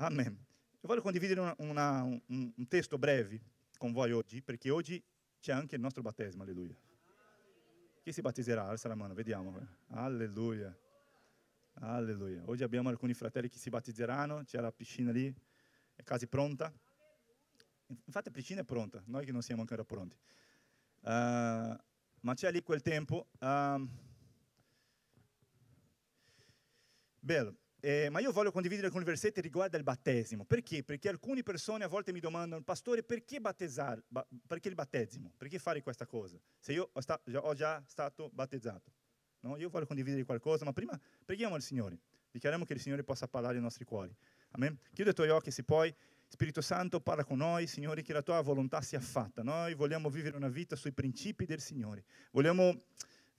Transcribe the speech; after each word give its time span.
Amen. 0.00 0.32
Io 0.32 0.88
voglio 0.88 1.02
condividere 1.02 1.40
una, 1.40 1.54
una, 1.58 2.02
un, 2.04 2.52
un 2.56 2.68
testo 2.68 2.96
breve 2.96 3.38
con 3.76 3.92
voi 3.92 4.12
oggi, 4.12 4.40
perché 4.40 4.70
oggi 4.70 5.02
c'è 5.38 5.52
anche 5.52 5.74
il 5.74 5.80
nostro 5.82 6.00
battesimo, 6.00 6.42
alleluia. 6.42 6.74
Chi 8.02 8.10
si 8.10 8.22
battezzerà? 8.22 8.66
Alza 8.66 8.88
la 8.88 8.94
mano, 8.94 9.12
vediamo. 9.12 9.54
Alleluia. 9.88 10.74
Alleluia. 11.80 12.42
Oggi 12.46 12.62
abbiamo 12.62 12.88
alcuni 12.88 13.12
fratelli 13.12 13.50
che 13.50 13.58
si 13.58 13.68
battezzeranno, 13.68 14.42
c'è 14.44 14.58
la 14.58 14.72
piscina 14.72 15.12
lì, 15.12 15.30
è 15.94 16.02
quasi 16.02 16.26
pronta. 16.26 16.72
Infatti 18.06 18.28
la 18.28 18.34
piscina 18.34 18.62
è 18.62 18.64
pronta, 18.64 19.02
noi 19.04 19.26
che 19.26 19.32
non 19.32 19.42
siamo 19.42 19.60
ancora 19.60 19.84
pronti. 19.84 20.16
Uh, 21.00 21.76
ma 22.20 22.34
c'è 22.34 22.50
lì 22.50 22.62
quel 22.62 22.80
tempo. 22.80 23.28
Uh, 23.38 23.86
bello. 27.18 27.59
Eh, 27.80 28.08
ma 28.10 28.20
io 28.20 28.30
voglio 28.30 28.52
condividere 28.52 28.86
alcuni 28.86 29.04
versetti 29.04 29.40
riguardo 29.40 29.76
al 29.76 29.82
battesimo. 29.82 30.44
Perché? 30.44 30.84
Perché 30.84 31.08
alcune 31.08 31.42
persone 31.42 31.84
a 31.84 31.88
volte 31.88 32.12
mi 32.12 32.20
domandano, 32.20 32.62
pastore, 32.62 33.02
perché 33.02 33.40
battezzare? 33.40 34.02
Ba- 34.06 34.26
perché 34.46 34.68
il 34.68 34.74
battesimo? 34.74 35.32
Perché 35.36 35.58
fare 35.58 35.82
questa 35.82 36.06
cosa? 36.06 36.38
Se 36.58 36.72
io 36.72 36.90
ho, 36.92 37.00
sta- 37.00 37.20
ho 37.32 37.54
già 37.54 37.82
stato 37.86 38.30
battezzato. 38.32 38.92
No? 39.40 39.56
Io 39.56 39.70
voglio 39.70 39.86
condividere 39.86 40.24
qualcosa, 40.24 40.64
ma 40.64 40.72
prima 40.72 40.98
preghiamo 41.24 41.54
al 41.54 41.62
Signore. 41.62 41.98
Dichiariamo 42.30 42.64
che 42.64 42.74
il 42.74 42.80
Signore 42.80 43.02
possa 43.02 43.26
parlare 43.26 43.56
ai 43.56 43.62
nostri 43.62 43.84
cuori. 43.84 44.14
Amen. 44.50 44.78
Chiude 44.92 45.10
i 45.10 45.14
tuoi 45.14 45.30
occhi 45.30 45.50
se 45.50 45.64
puoi. 45.64 45.94
Spirito 46.28 46.60
Santo, 46.60 47.00
parla 47.00 47.24
con 47.24 47.38
noi, 47.38 47.66
Signore, 47.66 48.02
che 48.02 48.12
la 48.12 48.22
tua 48.22 48.40
volontà 48.40 48.80
sia 48.82 49.00
fatta. 49.00 49.42
Noi 49.42 49.74
vogliamo 49.74 50.08
vivere 50.10 50.36
una 50.36 50.46
vita 50.46 50.76
sui 50.76 50.92
principi 50.92 51.44
del 51.44 51.60
Signore. 51.60 52.04
Vogliamo 52.30 52.72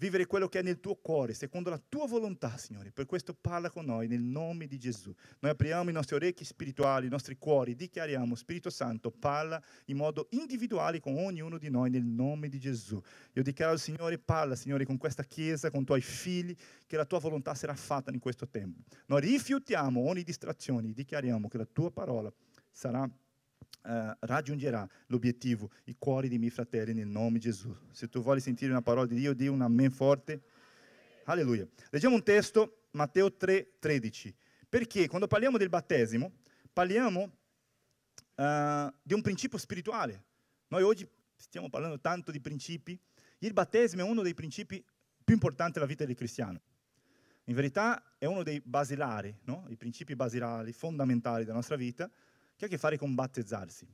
vivere 0.02 0.26
quello 0.26 0.48
che 0.48 0.60
è 0.60 0.62
nel 0.64 0.80
tuo 0.80 0.96
cuore, 0.96 1.36
secondo 1.36 1.70
la 1.70 1.78
tua 1.78 2.08
volontà, 2.08 2.58
Signore. 2.58 2.92
Per 2.92 3.06
questo 3.06 3.36
parla 3.40 3.70
con 3.70 3.86
noi 3.86 4.08
nel 4.08 4.24
nome 4.24 4.66
di 4.66 4.80
Gesù. 4.80 5.14
Noi 5.42 5.52
apriamo 5.52 5.92
i 5.92 5.94
nostri 5.94 6.16
orecchi 6.16 6.44
spirituali, 6.44 7.06
i 7.06 7.10
nostri 7.10 7.38
cuori, 7.38 7.76
dichiariamo, 7.76 8.34
Spirito 8.34 8.72
Santo, 8.72 9.12
parla 9.12 9.62
in 9.86 9.98
modo 9.98 10.26
individuale 10.32 11.00
con 11.00 11.16
ognuno 11.20 11.60
di 11.60 11.70
noi 11.70 11.92
nel 11.92 12.04
nome 12.04 12.50
di 12.50 12.60
Gesù. 12.60 13.00
Io 13.34 13.44
dichiaro 13.44 13.78
Signore, 13.78 14.18
parla, 14.18 14.56
Signore, 14.56 14.86
con 14.86 14.98
questa 14.98 15.24
Chiesa, 15.24 15.70
con 15.70 15.84
i 15.84 15.86
tuoi 15.86 16.02
figli, 16.02 16.56
che 16.88 16.98
la 16.98 17.06
tua 17.06 17.20
volontà 17.20 17.54
sarà 17.54 17.76
fatta 17.76 18.10
in 18.10 18.18
questo 18.18 18.48
tempo. 18.48 18.80
Noi 19.06 19.22
rifiutiamo 19.22 20.02
ogni 20.02 20.24
distrazione, 20.24 20.94
dichiariamo 20.94 21.48
che 21.48 21.58
la 21.58 21.68
tua 21.72 21.92
parola 21.92 22.34
sarà 22.72 23.08
Uh, 23.84 24.16
raggiungerà 24.20 24.88
l'obiettivo, 25.08 25.72
i 25.86 25.96
cuori 25.98 26.30
dei 26.30 26.38
miei 26.38 26.52
fratelli 26.52 26.94
nel 26.94 27.08
nome 27.08 27.34
di 27.34 27.40
Gesù. 27.40 27.76
Se 27.90 28.08
tu 28.10 28.22
vuoi 28.22 28.40
sentire 28.40 28.70
una 28.70 28.84
parola 28.84 29.08
di 29.08 29.16
Dio, 29.16 29.34
di 29.34 29.48
un 29.48 29.62
amen 29.62 29.90
forte. 29.90 30.44
Alleluia. 31.26 31.68
Leggiamo 31.90 32.16
un 32.16 32.24
testo, 32.24 32.86
Matteo 32.92 33.36
3, 33.36 33.78
13. 33.80 34.36
Perché 34.70 35.08
quando 35.08 35.28
parliamo 35.28 35.58
del 35.58 35.70
battesimo, 35.70 36.32
parliamo 36.72 37.22
uh, 38.36 38.94
di 39.02 39.14
un 39.14 39.22
principio 39.22 39.58
spirituale. 39.58 40.24
Noi 40.68 40.84
oggi 40.84 41.08
stiamo 41.36 41.70
parlando 41.70 42.00
tanto 42.00 42.32
di 42.32 42.40
principi. 42.40 42.98
Il 43.40 43.54
battesimo 43.54 44.04
è 44.04 44.06
uno 44.06 44.22
dei 44.22 44.34
principi 44.34 44.84
più 45.24 45.34
importanti 45.34 45.74
della 45.74 45.86
vita 45.86 46.06
del 46.06 46.16
cristiano. 46.16 46.62
In 47.46 47.56
verità 47.56 48.16
è 48.18 48.26
uno 48.26 48.44
dei 48.44 48.62
basilari, 48.64 49.36
no? 49.44 49.66
i 49.70 49.76
principi 49.76 50.16
basilari, 50.16 50.72
fondamentali 50.72 51.44
della 51.44 51.56
nostra 51.56 51.76
vita, 51.76 52.10
che 52.62 52.66
ha 52.66 52.68
a 52.68 52.70
che 52.70 52.78
fare 52.78 52.98
con 52.98 53.16
battezzarsi. 53.16 53.88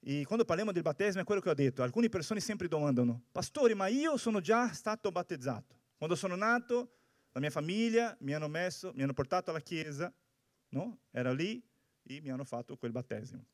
E 0.00 0.24
quando 0.24 0.44
parliamo 0.44 0.72
del 0.72 0.82
battesimo 0.82 1.22
è 1.22 1.24
quello 1.24 1.40
che 1.40 1.50
ho 1.50 1.54
detto, 1.54 1.82
alcune 1.82 2.08
persone 2.08 2.40
sempre 2.40 2.68
domandano, 2.68 3.24
pastore, 3.32 3.74
ma 3.74 3.88
io 3.88 4.16
sono 4.16 4.40
già 4.40 4.72
stato 4.72 5.10
battezzato. 5.10 5.76
Quando 5.96 6.14
sono 6.14 6.36
nato, 6.36 6.92
la 7.32 7.40
mia 7.40 7.50
famiglia 7.50 8.16
mi 8.20 8.32
hanno 8.32 8.48
messo, 8.48 8.92
mi 8.94 9.02
hanno 9.02 9.12
portato 9.12 9.50
alla 9.50 9.60
chiesa, 9.60 10.12
no? 10.70 11.00
Era 11.10 11.32
lì 11.32 11.62
e 12.04 12.20
mi 12.20 12.30
hanno 12.30 12.44
fatto 12.44 12.76
quel 12.76 12.92
battesimo. 12.92 13.44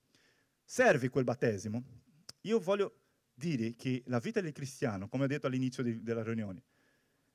Serve 0.63 1.09
quel 1.09 1.25
battesimo? 1.25 1.83
Io 2.43 2.61
voglio 2.61 3.01
dire 3.35 3.75
che 3.75 4.03
la 4.07 4.19
vita 4.19 4.41
del 4.41 4.53
cristiano, 4.53 5.09
come 5.09 5.25
ho 5.25 5.27
detto 5.27 5.47
all'inizio 5.47 5.83
di, 5.83 6.03
della 6.03 6.23
riunione, 6.23 6.63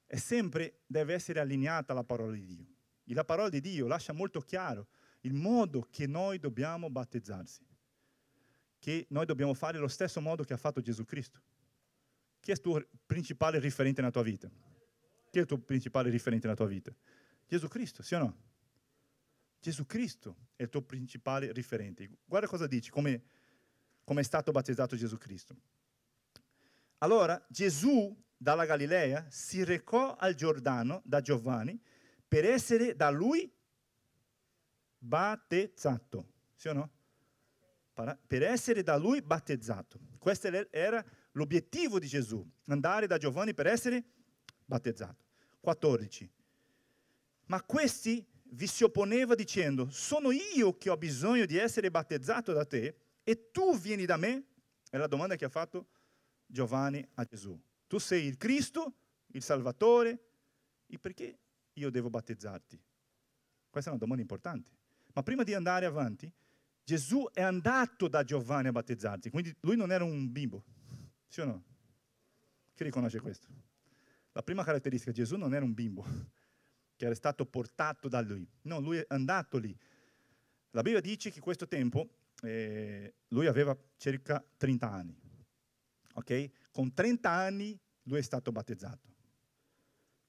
è 0.06 0.18
sempre, 0.18 0.80
deve 0.86 1.14
essere 1.14 1.40
allineata 1.40 1.92
alla 1.92 2.04
parola 2.04 2.34
di 2.34 2.46
Dio. 2.46 2.66
E 3.04 3.14
la 3.14 3.26
parola 3.26 3.50
di 3.50 3.60
Dio 3.60 3.88
lascia 3.88 4.14
molto 4.14 4.40
chiaro 4.40 4.88
il 5.22 5.34
modo 5.34 5.88
che 5.90 6.08
noi 6.08 6.40
dobbiamo 6.40 6.90
battezzarsi, 6.90 7.66
che 8.80 9.06
noi 9.10 9.26
dobbiamo 9.26 9.54
fare 9.54 9.78
lo 9.78 9.88
stesso 9.88 10.22
modo 10.22 10.44
che 10.44 10.54
ha 10.54 10.58
fatto 10.58 10.82
Gesù 10.82 11.04
Cristo. 11.04 11.42
Chi 12.40 12.52
è 12.52 12.54
il 12.54 12.62
tuo 12.62 12.86
principale 13.06 13.60
riferente 13.60 14.02
nella 14.02 14.14
tua 14.14 14.24
vita? 14.24 14.50
Chi 15.30 15.38
è 15.38 15.42
il 15.42 15.48
tuo 15.48 15.58
principale 15.58 16.10
riferente 16.10 16.48
nella 16.48 16.58
tua 16.58 16.68
vita? 16.68 16.96
Gesù 17.46 17.68
Cristo, 17.68 18.02
sì 18.02 18.16
o 18.16 18.20
no? 18.20 18.38
Gesù 19.60 19.86
Cristo 19.86 20.48
è 20.56 20.64
il 20.64 20.70
tuo 20.70 20.82
principale 20.82 21.52
riferente. 21.52 22.10
Guarda 22.24 22.48
cosa 22.48 22.66
dici, 22.66 22.90
come, 22.90 23.22
come 24.04 24.22
è 24.22 24.24
stato 24.24 24.52
battezzato 24.52 24.96
Gesù 24.96 25.18
Cristo. 25.18 25.56
Allora 27.00 27.44
Gesù 27.50 28.16
dalla 28.36 28.66
Galilea 28.66 29.28
si 29.30 29.64
recò 29.64 30.16
al 30.16 30.34
Giordano 30.34 31.02
da 31.04 31.20
Giovanni 31.20 31.80
per 32.26 32.46
essere 32.46 32.96
da 32.96 33.10
lui 33.10 33.52
battezzato, 35.00 36.34
sì 36.54 36.68
o 36.68 36.74
no? 36.74 36.92
Per 38.28 38.44
essere 38.44 38.84
da 38.84 38.96
lui 38.96 39.22
battezzato. 39.22 40.00
Questo 40.20 40.48
era 40.72 41.04
l'obiettivo 41.32 42.00
di 42.00 42.08
Gesù, 42.08 42.46
andare 42.66 43.08
da 43.08 43.18
Giovanni 43.18 43.54
per 43.54 43.68
essere 43.68 44.04
battezzato. 44.64 45.26
14. 45.60 46.32
Ma 47.48 47.62
questi 47.64 48.26
vi 48.52 48.68
si 48.68 48.84
opponeva 48.84 49.36
dicendo, 49.36 49.90
sono 49.90 50.32
io 50.32 50.78
che 50.78 50.90
ho 50.90 50.98
bisogno 50.98 51.46
di 51.46 51.58
essere 51.58 51.92
battezzato 51.92 52.54
da 52.54 52.66
te 52.66 52.96
e 53.24 53.52
tu 53.52 53.78
vieni 53.78 54.06
da 54.06 54.16
me? 54.16 54.46
È 54.90 54.98
la 54.98 55.08
domanda 55.08 55.36
che 55.36 55.46
ha 55.46 55.50
fatto 55.50 55.88
Giovanni 56.46 57.06
a 57.16 57.24
Gesù. 57.26 57.60
Tu 57.88 57.98
sei 57.98 58.26
il 58.26 58.38
Cristo, 58.38 58.94
il 59.28 59.44
Salvatore, 59.44 60.24
e 60.88 60.98
perché 60.98 61.38
io 61.74 61.90
devo 61.90 62.10
battezzarti? 62.10 62.82
Questa 63.70 63.90
è 63.90 63.94
una 63.94 64.02
domanda 64.02 64.22
importante. 64.22 64.72
Ma 65.14 65.24
prima 65.24 65.44
di 65.44 65.54
andare 65.54 65.86
avanti, 65.86 66.32
Gesù 66.84 67.30
è 67.34 67.42
andato 67.42 68.08
da 68.08 68.24
Giovanni 68.24 68.68
a 68.68 68.72
battezzarsi, 68.72 69.30
quindi 69.30 69.56
lui 69.62 69.76
non 69.76 69.92
era 69.92 70.04
un 70.04 70.32
bimbo, 70.32 70.64
sì 71.28 71.42
o 71.42 71.46
no? 71.46 71.64
Chi 72.74 72.84
riconosce 72.84 73.20
questo? 73.20 73.48
La 74.32 74.42
prima 74.42 74.64
caratteristica, 74.64 75.12
Gesù 75.12 75.36
non 75.36 75.54
era 75.54 75.64
un 75.64 75.74
bimbo 75.74 76.04
che 76.96 77.06
era 77.06 77.14
stato 77.14 77.46
portato 77.46 78.08
da 78.08 78.22
lui, 78.22 78.48
no, 78.64 78.80
lui 78.80 78.98
è 78.98 79.06
andato 79.10 79.58
lì. 79.58 79.78
La 80.72 80.82
Bibbia 80.82 81.02
dice 81.02 81.32
che 81.32 81.40
questo 81.40 81.68
tempo 81.68 82.10
eh, 82.42 83.14
lui 83.30 83.48
aveva 83.48 83.78
circa 83.98 84.44
30 84.58 84.90
anni, 84.90 85.20
ok? 86.14 86.50
Con 86.72 86.94
30 86.94 87.30
anni 87.30 87.80
lui 88.04 88.20
è 88.20 88.24
stato 88.24 88.52
battezzato, 88.52 89.08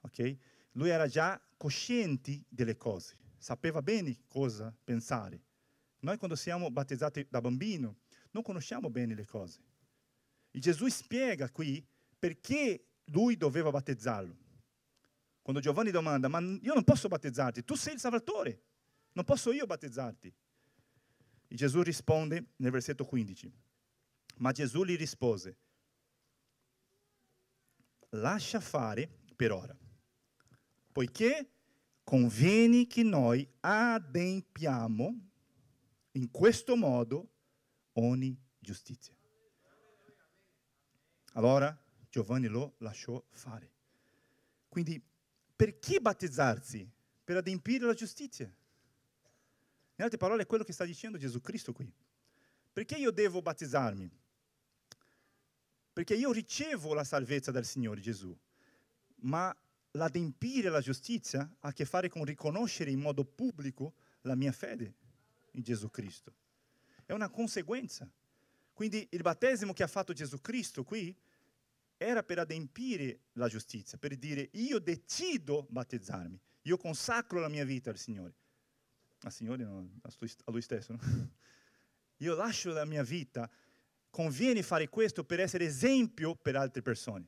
ok? 0.00 0.36
Lui 0.72 0.88
era 0.88 1.06
già 1.06 1.41
cosciente 1.56 2.44
delle 2.48 2.76
cose 2.76 3.19
sapeva 3.41 3.81
bene 3.81 4.21
cosa 4.28 4.73
pensare. 4.84 5.41
Noi 6.01 6.19
quando 6.19 6.37
siamo 6.37 6.71
battezzati 6.71 7.27
da 7.28 7.41
bambino 7.41 7.97
non 8.33 8.43
conosciamo 8.43 8.91
bene 8.91 9.15
le 9.15 9.25
cose. 9.25 9.61
E 10.51 10.59
Gesù 10.59 10.87
spiega 10.89 11.51
qui 11.51 11.84
perché 12.19 12.84
lui 13.06 13.37
doveva 13.37 13.71
battezzarlo. 13.71 14.37
Quando 15.41 15.62
Giovanni 15.62 15.91
domanda, 15.91 16.28
ma 16.28 16.39
io 16.39 16.75
non 16.75 16.84
posso 16.84 17.09
battezzarti, 17.09 17.65
tu 17.65 17.75
sei 17.75 17.95
il 17.95 18.01
Salvatore, 18.01 18.62
non 19.12 19.25
posso 19.25 19.53
io 19.53 19.65
battezzarti. 19.65 20.33
E 21.49 21.55
Gesù 21.55 21.83
risponde 21.83 22.53
nel 22.57 22.71
versetto 22.71 23.05
15, 23.07 23.51
ma 24.37 24.53
Gesù 24.53 24.84
gli 24.84 24.97
rispose, 24.97 25.57
lascia 28.11 28.61
fare 28.61 29.09
per 29.34 29.51
ora, 29.51 29.77
poiché 30.93 31.49
conviene 32.05 32.87
che 32.87 33.03
noi 33.03 33.49
adempiamo 33.61 35.28
in 36.13 36.30
questo 36.30 36.77
modo 36.77 37.30
ogni 37.92 38.36
giustizia. 38.59 39.15
Allora 41.34 41.77
Giovanni 42.09 42.48
lo 42.48 42.74
lasciò 42.78 43.22
fare. 43.30 43.71
Quindi 44.69 45.01
perché 45.54 46.01
battezzarsi? 46.01 46.89
Per 47.22 47.36
adempiere 47.36 47.86
la 47.86 47.95
giustizia. 47.95 48.47
In 48.47 50.04
altre 50.04 50.19
parole 50.19 50.42
è 50.42 50.47
quello 50.47 50.65
che 50.65 50.72
sta 50.72 50.84
dicendo 50.84 51.19
Gesù 51.19 51.41
Cristo 51.41 51.72
qui. 51.72 51.92
Perché 52.72 52.97
io 52.97 53.10
devo 53.10 53.42
battezzarmi? 53.42 54.10
Perché 55.92 56.15
io 56.15 56.33
ricevo 56.33 56.95
la 56.95 57.04
salvezza 57.04 57.51
dal 57.51 57.65
Signore 57.65 58.01
Gesù, 58.01 58.36
ma 59.22 59.54
l'adempire 59.92 60.69
la 60.69 60.81
giustizia 60.81 61.41
ha 61.41 61.69
a 61.69 61.72
che 61.72 61.84
fare 61.84 62.09
con 62.09 62.25
riconoscere 62.25 62.91
in 62.91 63.01
modo 63.01 63.25
pubblico 63.25 63.95
la 64.22 64.34
mia 64.34 64.53
fede 64.53 64.95
in 65.53 65.63
Gesù 65.63 65.91
Cristo. 65.91 66.33
È 67.04 67.13
una 67.13 67.28
conseguenza. 67.28 68.09
Quindi 68.72 69.07
il 69.10 69.22
battesimo 69.22 69.72
che 69.72 69.83
ha 69.83 69.89
fatto 69.89 70.13
Gesù 70.13 70.41
Cristo 70.41 70.84
qui 70.84 71.15
era 71.97 72.22
per 72.22 72.39
adempire 72.39 73.25
la 73.33 73.48
giustizia, 73.48 73.98
per 73.98 74.16
dire 74.16 74.48
io 74.53 74.78
decido 74.78 75.66
battezzarmi, 75.69 76.41
io 76.63 76.77
consacro 76.78 77.41
la 77.41 77.48
mia 77.48 77.65
vita 77.65 77.91
al 77.91 77.98
Signore. 77.98 78.34
al 79.22 79.33
Signore, 79.33 79.65
no, 79.65 79.86
a 80.03 80.51
Lui 80.51 80.63
stesso. 80.63 80.93
No? 80.93 80.98
Io 82.21 82.34
lascio 82.34 82.71
la 82.72 82.84
mia 82.84 83.03
vita, 83.03 83.51
conviene 84.10 84.63
fare 84.63 84.91
questo 84.91 85.25
per 85.25 85.41
essere 85.41 85.65
esempio 85.65 86.34
per 86.34 86.54
altre 86.54 86.83
persone. 86.83 87.27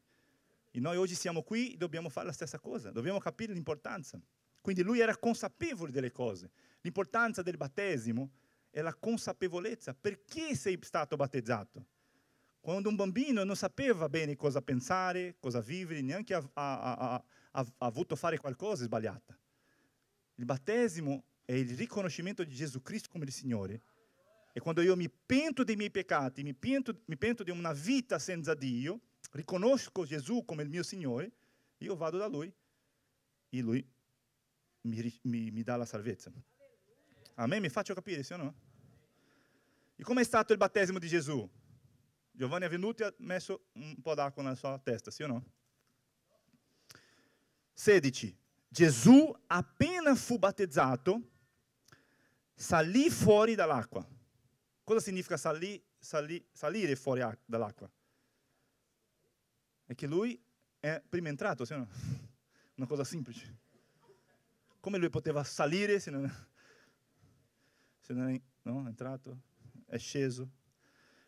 E 0.74 0.80
noi 0.80 0.96
oggi 0.96 1.14
siamo 1.14 1.42
qui 1.42 1.74
e 1.74 1.76
dobbiamo 1.76 2.08
fare 2.08 2.26
la 2.26 2.32
stessa 2.32 2.58
cosa, 2.58 2.90
dobbiamo 2.90 3.18
capire 3.18 3.52
l'importanza. 3.52 4.18
Quindi 4.60 4.82
lui 4.82 5.00
era 5.00 5.16
consapevole 5.16 5.92
delle 5.92 6.10
cose. 6.10 6.50
L'importanza 6.80 7.42
del 7.42 7.58
battesimo 7.58 8.30
è 8.70 8.80
la 8.80 8.94
consapevolezza. 8.94 9.92
Perché 9.92 10.56
sei 10.56 10.78
stato 10.80 11.14
battezzato? 11.16 11.86
Quando 12.58 12.88
un 12.88 12.96
bambino 12.96 13.44
non 13.44 13.54
sapeva 13.54 14.08
bene 14.08 14.34
cosa 14.34 14.62
pensare, 14.62 15.36
cosa 15.38 15.60
vivere, 15.60 16.00
neanche 16.00 16.32
ha, 16.32 16.48
ha, 16.54 16.96
ha, 16.96 17.24
ha 17.50 17.66
avuto 17.78 18.16
fare 18.16 18.38
qualcosa 18.38 18.84
sbagliata. 18.84 19.38
Il 20.36 20.44
battesimo 20.46 21.24
è 21.44 21.52
il 21.52 21.76
riconoscimento 21.76 22.42
di 22.44 22.54
Gesù 22.54 22.80
Cristo 22.80 23.10
come 23.10 23.24
il 23.24 23.32
Signore. 23.32 23.82
E 24.54 24.60
quando 24.60 24.80
io 24.80 24.96
mi 24.96 25.10
pento 25.10 25.64
dei 25.64 25.76
miei 25.76 25.90
peccati, 25.90 26.42
mi 26.42 26.54
pento, 26.54 27.02
mi 27.06 27.16
pento 27.18 27.42
di 27.42 27.50
una 27.50 27.72
vita 27.72 28.18
senza 28.18 28.54
Dio, 28.54 29.00
riconosco 29.32 30.04
Gesù 30.04 30.44
come 30.44 30.62
il 30.62 30.68
mio 30.68 30.82
Signore, 30.82 31.32
io 31.78 31.96
vado 31.96 32.18
da 32.18 32.26
Lui 32.26 32.52
e 33.48 33.60
Lui 33.60 33.86
mi, 34.82 35.20
mi, 35.22 35.50
mi 35.50 35.62
dà 35.62 35.76
la 35.76 35.84
salvezza. 35.84 36.32
A 37.34 37.46
me 37.46 37.60
mi 37.60 37.68
faccio 37.68 37.94
capire, 37.94 38.22
sì 38.22 38.32
o 38.32 38.36
no? 38.36 38.54
E 39.96 40.02
come 40.02 40.22
è 40.22 40.24
stato 40.24 40.52
il 40.52 40.58
battesimo 40.58 40.98
di 40.98 41.08
Gesù? 41.08 41.48
Giovanni 42.30 42.64
è 42.64 42.68
venuto 42.68 43.02
e 43.02 43.06
ha 43.06 43.14
messo 43.18 43.66
un 43.72 44.00
po' 44.00 44.14
d'acqua 44.14 44.42
nella 44.42 44.54
sua 44.54 44.78
testa, 44.78 45.10
sì 45.10 45.22
o 45.22 45.26
no? 45.26 45.44
16. 47.72 48.38
Gesù, 48.68 49.34
appena 49.48 50.14
fu 50.14 50.38
battezzato, 50.38 51.20
salì 52.54 53.10
fuori 53.10 53.54
dall'acqua. 53.54 54.06
Cosa 54.82 55.00
significa 55.00 55.36
salì, 55.36 55.82
salì, 55.98 56.44
salire 56.50 56.96
fuori 56.96 57.22
dall'acqua? 57.44 57.90
È 59.92 59.94
che 59.94 60.06
lui 60.06 60.42
è 60.80 61.02
prima 61.06 61.28
entrato, 61.28 61.64
o 61.68 61.76
no? 61.76 61.86
Una 62.76 62.86
cosa 62.86 63.04
semplice. 63.04 63.58
Come 64.80 64.96
lui 64.96 65.10
poteva 65.10 65.44
salire 65.44 66.00
se 66.00 66.10
non, 66.10 66.26
se 68.00 68.14
non 68.14 68.30
è 68.30 68.40
no, 68.62 68.88
entrato? 68.88 69.38
È 69.84 69.98
sceso? 69.98 70.50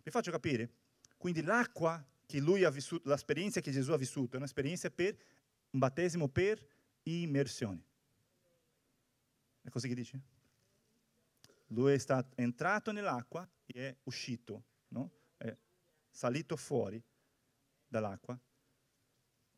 Vi 0.03 0.11
faccio 0.11 0.31
capire? 0.31 0.71
Quindi 1.19 1.43
l'acqua 1.43 2.03
che 2.25 2.41
lui 2.41 2.65
ha 2.65 2.71
vissuto, 2.71 3.07
l'esperienza 3.07 3.61
che 3.61 3.71
Gesù 3.71 3.93
ha 3.93 3.99
vissuto, 3.99 4.37
è 4.37 4.39
un'esperienza 4.39 4.91
per 4.91 5.15
un 5.69 5.79
battesimo 5.79 6.29
per 6.29 6.67
immersione. 7.03 7.85
È 9.61 9.69
così 9.69 9.89
che 9.89 9.95
dice? 9.95 10.23
Lui 11.67 11.93
è 11.93 11.99
stato, 11.99 12.33
entrato 12.37 12.93
nell'acqua 12.93 13.47
e 13.67 13.89
è 13.89 13.97
uscito, 14.05 14.65
no? 14.89 15.11
è 15.37 15.55
salito 16.09 16.57
fuori 16.57 17.03
dall'acqua 17.87 18.41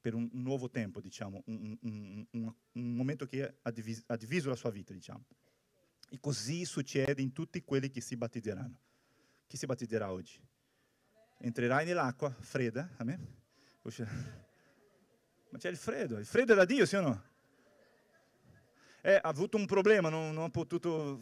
per 0.06 0.14
un, 0.14 0.30
un, 0.32 0.42
nuovo 0.42 0.70
tempo, 0.70 1.00
diciamo, 1.00 1.42
un, 1.46 1.76
un, 1.80 2.26
un 2.30 2.94
momento 2.94 3.26
che 3.26 3.56
ha 3.60 3.70
diviso, 3.72 4.04
ha 4.06 4.16
diviso, 4.16 4.48
la 4.48 4.54
sua 4.54 4.70
vita, 4.70 4.92
diciamo. 4.92 5.24
E 6.08 6.20
così 6.20 6.64
succede 6.64 7.20
in 7.20 7.32
tutti 7.32 7.60
quelli 7.64 7.90
che 7.90 8.00
si 8.00 8.16
battezzeranno. 8.16 8.78
Chi 9.48 9.56
si 9.56 9.66
battezzerà 9.66 10.12
oggi? 10.12 10.40
entrerai 11.38 11.84
nell'acqua 11.84 12.30
fredda, 12.30 12.88
amen? 12.98 13.34
Ma 13.82 15.58
c'è 15.58 15.68
il 15.68 15.76
freddo, 15.76 16.18
il 16.18 16.24
freddo 16.24 16.52
è 16.52 16.56
da 16.56 16.64
Dio, 16.64 16.86
sì 16.86 16.94
o 16.94 17.00
no? 17.00 17.22
Eh, 19.02 19.16
ha 19.16 19.28
avuto 19.28 19.56
un 19.56 19.66
problema, 19.66 20.08
non, 20.08 20.32
non 20.32 20.44
ha 20.44 20.50
potuto 20.50 21.20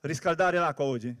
riscaldare 0.00 0.56
l'acqua 0.56 0.86
oggi. 0.86 1.14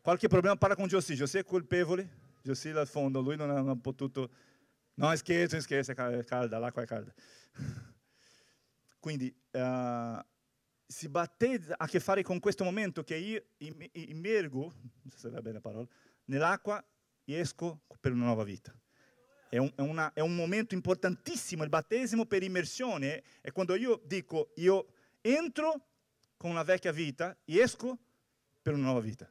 Qualche 0.00 0.28
problema 0.28 0.54
parla 0.54 0.76
con 0.76 0.86
Giossi, 0.86 1.16
Giossi 1.16 1.38
è 1.38 1.44
colpevole, 1.44 2.08
Giossi 2.40 2.70
là 2.70 2.82
al 2.82 2.86
fondo, 2.86 3.20
lui 3.20 3.34
non 3.34 3.50
ha, 3.50 3.54
non 3.54 3.70
ha 3.70 3.76
potuto... 3.76 4.30
No, 4.98 5.14
scherzo, 5.14 5.60
scherzo, 5.60 5.92
è 5.92 6.24
calda, 6.24 6.58
l'acqua 6.58 6.82
è 6.82 6.86
calda. 6.86 7.12
Quindi 8.98 9.34
uh, 9.52 10.18
si 10.86 11.08
battezza, 11.08 11.74
ha 11.76 11.84
a 11.84 11.86
che 11.86 12.00
fare 12.00 12.22
con 12.22 12.40
questo 12.40 12.64
momento 12.64 13.04
che 13.04 13.16
io 13.16 13.44
immergo, 13.58 14.60
non 14.62 15.10
so 15.10 15.18
se 15.18 15.30
va 15.30 15.40
bene 15.42 15.54
la 15.54 15.60
parola, 15.60 15.86
nell'acqua 16.26 16.82
e 17.24 17.34
esco 17.34 17.82
per 18.00 18.12
una 18.12 18.24
nuova 18.24 18.42
vita. 18.44 18.74
È 19.48 19.58
un, 19.58 19.70
è, 19.74 19.80
una, 19.80 20.12
è 20.14 20.20
un, 20.20 20.34
momento 20.34 20.74
importantissimo, 20.74 21.62
il 21.62 21.68
battesimo 21.68 22.24
per 22.24 22.42
immersione 22.42 23.22
è 23.40 23.52
quando 23.52 23.74
io 23.74 24.00
dico 24.04 24.52
io 24.56 24.86
entro 25.20 25.88
con 26.36 26.50
una 26.50 26.62
vecchia 26.62 26.90
vita 26.90 27.36
e 27.44 27.58
esco 27.58 27.98
per 28.62 28.72
una 28.72 28.84
nuova 28.84 29.00
vita. 29.00 29.28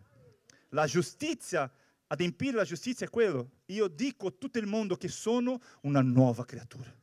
La 0.69 0.85
giustizia, 0.85 1.69
adempiere 2.07 2.57
la 2.57 2.63
giustizia 2.63 3.05
è 3.05 3.09
quello. 3.09 3.54
Io 3.67 3.87
dico 3.87 4.27
a 4.27 4.31
tutto 4.31 4.59
il 4.59 4.67
mondo 4.67 4.95
che 4.95 5.07
sono 5.07 5.59
una 5.81 6.01
nuova 6.01 6.45
creatura. 6.45 6.93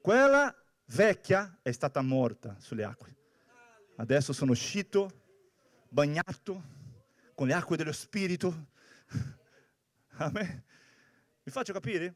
Quella 0.00 0.54
vecchia 0.86 1.58
è 1.62 1.72
stata 1.72 2.00
morta 2.00 2.56
sulle 2.58 2.84
acque. 2.84 3.16
Adesso 3.96 4.32
sono 4.32 4.52
uscito, 4.52 5.22
bagnato 5.88 6.72
con 7.34 7.46
le 7.46 7.54
acque 7.54 7.76
dello 7.76 7.92
Spirito, 7.92 8.68
Amen. 10.18 10.62
Mi 11.42 11.52
faccio 11.52 11.72
capire? 11.72 12.14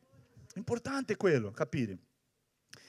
Importante 0.55 1.16
quello, 1.16 1.50
capire. 1.50 1.99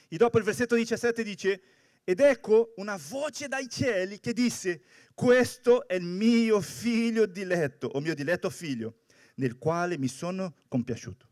E 0.08 0.16
dopo 0.16 0.38
il 0.38 0.44
versetto 0.44 0.74
17 0.74 1.22
dice, 1.22 1.62
ed 2.04 2.20
ecco 2.20 2.72
una 2.76 2.98
voce 3.08 3.46
dai 3.46 3.68
cieli 3.68 4.18
che 4.18 4.32
disse, 4.32 4.82
questo 5.14 5.86
è 5.86 5.94
il 5.94 6.04
mio 6.04 6.60
figlio 6.60 7.26
diletto, 7.26 7.86
o 7.88 8.00
mio 8.00 8.14
diletto 8.14 8.50
figlio, 8.50 9.00
nel 9.36 9.58
quale 9.58 9.98
mi 9.98 10.08
sono 10.08 10.54
compiaciuto. 10.68 11.28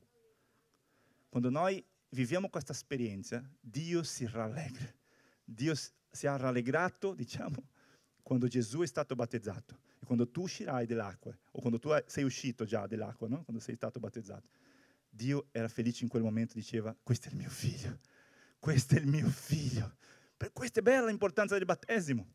Quando 1.29 1.51
noi 1.51 1.85
viviamo 2.11 2.49
questa 2.49 2.73
esperienza, 2.73 3.47
Dio 3.61 4.03
si 4.03 4.27
rallegra. 4.27 4.93
Dio 5.45 5.75
si 5.75 6.27
è 6.27 6.37
rallegrato, 6.37 7.15
diciamo, 7.15 7.69
quando 8.23 8.47
Gesù 8.47 8.81
è 8.81 8.87
stato 8.87 9.15
battezzato. 9.15 9.81
E 10.01 10.05
quando 10.05 10.29
tu 10.29 10.43
uscirai 10.43 10.87
dell'acqua, 10.87 11.37
o 11.53 11.61
quando 11.61 11.79
tu 11.79 11.91
sei 12.07 12.25
uscito 12.25 12.65
già 12.65 12.87
dell'acqua, 12.87 13.29
no? 13.29 13.43
quando 13.45 13.63
sei 13.63 13.75
stato 13.75 13.99
battezzato, 13.99 14.49
Dio 15.09 15.49
era 15.51 15.69
felice 15.69 16.05
in 16.05 16.11
quel 16.11 16.23
momento, 16.23 16.55
diceva, 16.55 16.95
questo 17.03 17.29
è 17.29 17.33
il 17.33 17.37
mio 17.37 17.49
figlio, 17.49 17.99
questo 18.59 18.95
è 18.95 18.99
il 18.99 19.07
mio 19.07 19.29
figlio. 19.29 19.97
Per 20.37 20.53
questo 20.53 20.79
è 20.79 20.83
bella 20.83 21.07
l'importanza 21.07 21.57
del 21.57 21.65
battesimo, 21.65 22.35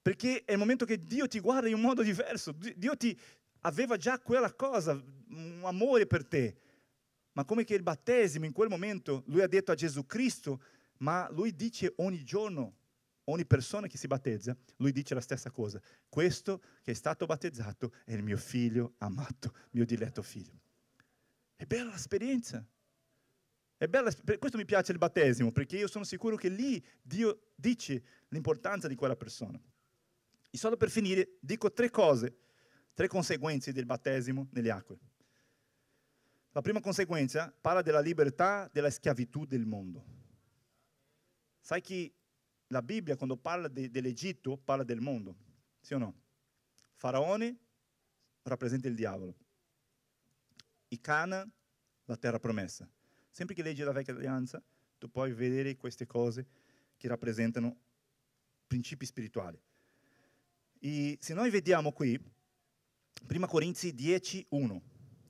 perché 0.00 0.44
è 0.44 0.52
il 0.52 0.58
momento 0.58 0.84
che 0.84 0.98
Dio 0.98 1.26
ti 1.26 1.40
guarda 1.40 1.66
in 1.66 1.74
un 1.74 1.80
modo 1.80 2.02
diverso, 2.02 2.52
Dio 2.52 2.96
ti 2.96 3.18
aveva 3.60 3.96
già 3.96 4.18
quella 4.18 4.52
cosa, 4.52 4.92
un 4.92 5.62
amore 5.64 6.06
per 6.06 6.26
te, 6.26 6.56
ma 7.32 7.44
come 7.44 7.64
che 7.64 7.74
il 7.74 7.82
battesimo 7.82 8.46
in 8.46 8.52
quel 8.52 8.68
momento, 8.68 9.22
lui 9.26 9.42
ha 9.42 9.46
detto 9.46 9.72
a 9.72 9.74
Gesù 9.74 10.06
Cristo, 10.06 10.62
ma 10.98 11.28
lui 11.30 11.54
dice 11.54 11.92
ogni 11.96 12.24
giorno, 12.24 12.76
ogni 13.24 13.44
persona 13.44 13.86
che 13.86 13.98
si 13.98 14.06
battezza, 14.06 14.56
lui 14.76 14.92
dice 14.92 15.14
la 15.14 15.20
stessa 15.20 15.50
cosa. 15.50 15.80
Questo 16.08 16.62
che 16.82 16.92
è 16.92 16.94
stato 16.94 17.26
battezzato 17.26 17.92
è 18.04 18.14
il 18.14 18.22
mio 18.22 18.38
figlio 18.38 18.94
amato, 18.98 19.52
mio 19.72 19.84
diletto 19.84 20.22
figlio. 20.22 20.60
È 21.54 21.64
bella 21.64 21.90
l'esperienza. 21.90 22.64
È 23.78 23.86
bella, 23.86 24.10
questo 24.38 24.56
mi 24.56 24.64
piace 24.64 24.92
il 24.92 24.98
battesimo, 24.98 25.52
perché 25.52 25.76
io 25.76 25.88
sono 25.88 26.04
sicuro 26.04 26.36
che 26.36 26.48
lì 26.48 26.82
Dio 27.02 27.50
dice 27.54 28.02
l'importanza 28.28 28.88
di 28.88 28.94
quella 28.94 29.16
persona. 29.16 29.60
E 30.50 30.56
solo 30.56 30.78
per 30.78 30.88
finire, 30.88 31.36
dico 31.40 31.70
tre 31.70 31.90
cose, 31.90 32.36
tre 32.96 33.08
conseguenze 33.08 33.72
del 33.72 33.84
battesimo 33.84 34.48
nelle 34.52 34.70
acque. 34.70 34.98
La 36.52 36.62
prima 36.62 36.80
conseguenza 36.80 37.54
parla 37.60 37.82
della 37.82 38.00
libertà 38.00 38.70
della 38.72 38.88
schiavitù 38.88 39.44
del 39.44 39.66
mondo. 39.66 40.02
Sai 41.60 41.82
che 41.82 42.10
la 42.68 42.80
Bibbia 42.80 43.14
quando 43.14 43.36
parla 43.36 43.68
de, 43.68 43.90
dell'Egitto 43.90 44.56
parla 44.56 44.82
del 44.82 45.02
mondo, 45.02 45.36
sì 45.78 45.92
o 45.92 45.98
no? 45.98 46.14
Faraone 46.94 47.58
rappresenta 48.44 48.88
il 48.88 48.94
diavolo, 48.94 49.36
i 50.88 50.98
Cana 50.98 51.46
la 52.06 52.16
terra 52.16 52.38
promessa. 52.38 52.88
Sempre 53.28 53.54
che 53.54 53.62
leggi 53.62 53.82
la 53.82 53.92
vecchia 53.92 54.14
alleanza, 54.14 54.62
tu 54.96 55.10
puoi 55.10 55.34
vedere 55.34 55.76
queste 55.76 56.06
cose 56.06 56.46
che 56.96 57.08
rappresentano 57.08 57.76
principi 58.66 59.04
spirituali. 59.04 59.60
E 60.78 61.18
se 61.20 61.34
noi 61.34 61.50
vediamo 61.50 61.92
qui, 61.92 62.18
1 63.28 63.46
Corinzi 63.46 63.94
10, 63.94 64.46
1, 64.50 64.82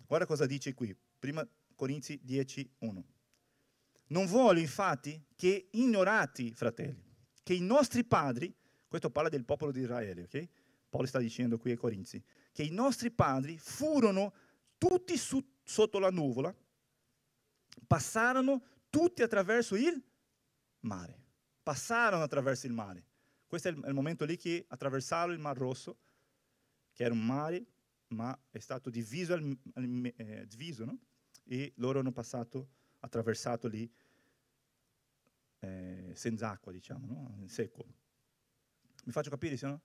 guarda 0.07 0.27
cosa 0.27 0.47
dice 0.47 0.75
qui, 0.75 0.97
1 1.21 1.49
Corinzi 1.75 2.21
10, 2.23 2.75
1. 2.79 3.05
Non 4.09 4.27
voglio 4.27 4.61
infatti 4.61 5.25
che 5.35 5.69
ignorati, 5.73 6.53
fratelli, 6.53 7.03
che 7.43 7.55
i 7.55 7.61
nostri 7.61 8.05
padri, 8.05 8.55
questo 8.87 9.11
parla 9.11 9.29
del 9.29 9.45
popolo 9.45 9.73
di 9.73 9.81
Israele, 9.81 10.23
ok? 10.23 10.49
Paolo 10.89 11.07
sta 11.07 11.19
dicendo 11.19 11.59
qui 11.59 11.73
ai 11.73 11.77
Corinzi, 11.77 12.23
che 12.53 12.63
i 12.63 12.71
nostri 12.71 13.11
padri 13.11 13.59
furono 13.59 14.33
tutti 14.79 15.17
su, 15.17 15.45
sotto 15.63 15.99
la 15.99 16.11
nuvola, 16.11 16.55
passarono 17.87 18.63
tutti 18.89 19.23
attraverso 19.23 19.75
il 19.75 20.03
mare. 20.81 21.25
Passarono 21.63 22.23
attraverso 22.23 22.67
il 22.67 22.73
mare. 22.73 23.05
Questo 23.47 23.69
è 23.69 23.71
il, 23.73 23.83
è 23.83 23.89
il 23.89 23.95
momento 23.95 24.25
lì 24.25 24.37
che 24.37 24.65
attraversarono 24.69 25.33
il 25.33 25.41
Mar 25.41 25.57
Rosso, 25.57 25.99
che 26.93 27.05
era 27.05 27.13
un 27.13 27.25
mare, 27.25 27.65
ma 28.09 28.39
è 28.51 28.59
stato 28.59 28.91
diviso, 28.91 29.35
al, 29.35 29.59
al, 29.75 30.13
eh, 30.17 30.47
diviso 30.47 30.85
no? 30.85 30.99
e 31.45 31.73
loro 31.77 32.01
hanno 32.01 32.13
passato, 32.13 32.69
attraversato 33.01 33.69
lì 33.69 33.91
eh, 35.61 36.13
senza 36.15 36.51
acqua, 36.51 36.73
diciamo, 36.73 37.07
no? 37.07 37.49
secco. 37.49 37.85
Mi 39.05 39.13
faccio 39.13 39.31
capire, 39.31 39.57
se 39.57 39.67
no? 39.67 39.81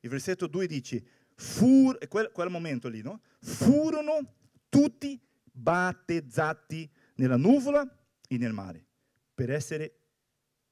Il 0.00 0.10
versetto 0.10 0.46
2 0.46 0.66
dice, 0.66 1.04
fur, 1.34 1.98
quel, 2.08 2.30
quel 2.30 2.50
momento 2.50 2.88
lì, 2.88 3.02
no? 3.02 3.22
Furono 3.40 4.34
tutti 4.68 5.20
battezzati 5.50 6.90
nella 7.16 7.36
nuvola 7.36 7.82
e 8.28 8.36
nel 8.36 8.52
mare 8.52 8.84
per 9.34 9.50
essere 9.50 10.00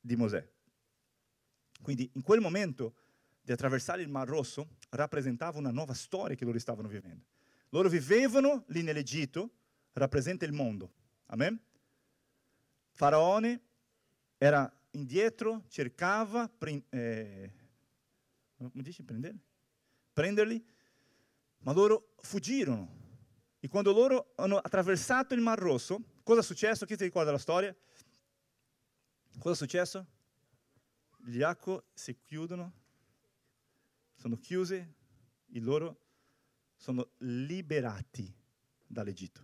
di 0.00 0.16
Mosè. 0.16 0.47
Quindi 1.81 2.11
in 2.14 2.23
quel 2.23 2.40
momento 2.40 2.97
di 3.45 3.53
attraversare 3.53 4.01
il 4.01 4.09
Mar 4.09 4.27
Rosso 4.27 4.77
rappresentava 4.91 5.59
una 5.59 5.71
nuova 5.71 5.93
storia 5.93 6.35
che 6.35 6.47
loro 6.47 6.59
stavano 6.59 6.89
vivendo. 6.89 7.27
Loro 7.69 7.91
vivevano 7.91 8.65
lì 8.69 8.83
nell'Egitto, 8.83 9.51
rappresenta 9.93 10.47
il 10.47 10.53
mondo. 10.53 10.93
Amen? 11.27 11.61
Faraone 12.93 13.61
era 14.39 14.73
indietro, 14.93 15.65
cercava, 15.69 16.51
eh, 16.89 17.53
come 18.57 18.71
prenderli, 20.13 20.65
ma 21.59 21.73
loro 21.73 22.15
fuggirono. 22.21 23.03
E 23.61 23.69
quando 23.69 23.93
loro 23.93 24.33
hanno 24.37 24.57
attraversato 24.57 25.35
il 25.35 25.41
Mar 25.41 25.59
Rosso, 25.59 26.03
cosa 26.23 26.41
è 26.41 26.43
successo? 26.43 26.87
Chi 26.87 26.97
ti 26.97 27.05
ricorda 27.05 27.31
la 27.31 27.39
storia? 27.39 27.77
Cosa 29.39 29.53
è 29.53 29.57
successo? 29.57 30.07
Gli 31.27 31.43
acqua 31.43 31.83
si 31.93 32.17
chiudono, 32.23 32.73
sono 34.25 34.38
chiuse 34.38 34.95
e 35.52 35.61
loro 35.61 35.99
sono 36.76 37.11
liberati 37.19 38.35
dall'Egitto, 38.87 39.43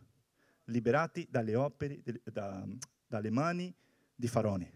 liberati 0.65 1.29
dalle 1.31 1.55
opere, 1.55 2.01
da, 2.25 2.67
dalle 3.07 3.29
mani 3.29 3.75
di 4.15 4.27
Faraone. 4.27 4.73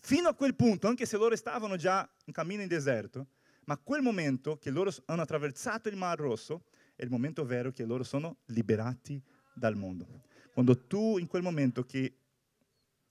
Fino 0.00 0.28
a 0.28 0.34
quel 0.34 0.56
punto, 0.56 0.88
anche 0.88 1.06
se 1.06 1.16
loro 1.16 1.36
stavano 1.36 1.76
già 1.76 2.10
in 2.24 2.32
cammino 2.32 2.62
in 2.62 2.66
deserto, 2.66 3.28
ma 3.66 3.78
quel 3.78 4.02
momento 4.02 4.58
che 4.58 4.70
loro 4.70 4.92
hanno 5.04 5.22
attraversato 5.22 5.88
il 5.88 5.94
Mar 5.94 6.18
Rosso 6.18 6.64
è 6.96 7.04
il 7.04 7.10
momento 7.10 7.44
vero 7.44 7.70
che 7.70 7.84
loro 7.84 8.02
sono 8.02 8.38
liberati 8.46 9.22
dal 9.54 9.76
mondo. 9.76 10.24
Quando 10.52 10.88
tu 10.88 11.18
in 11.18 11.28
quel 11.28 11.42
momento 11.42 11.84
che 11.84 12.16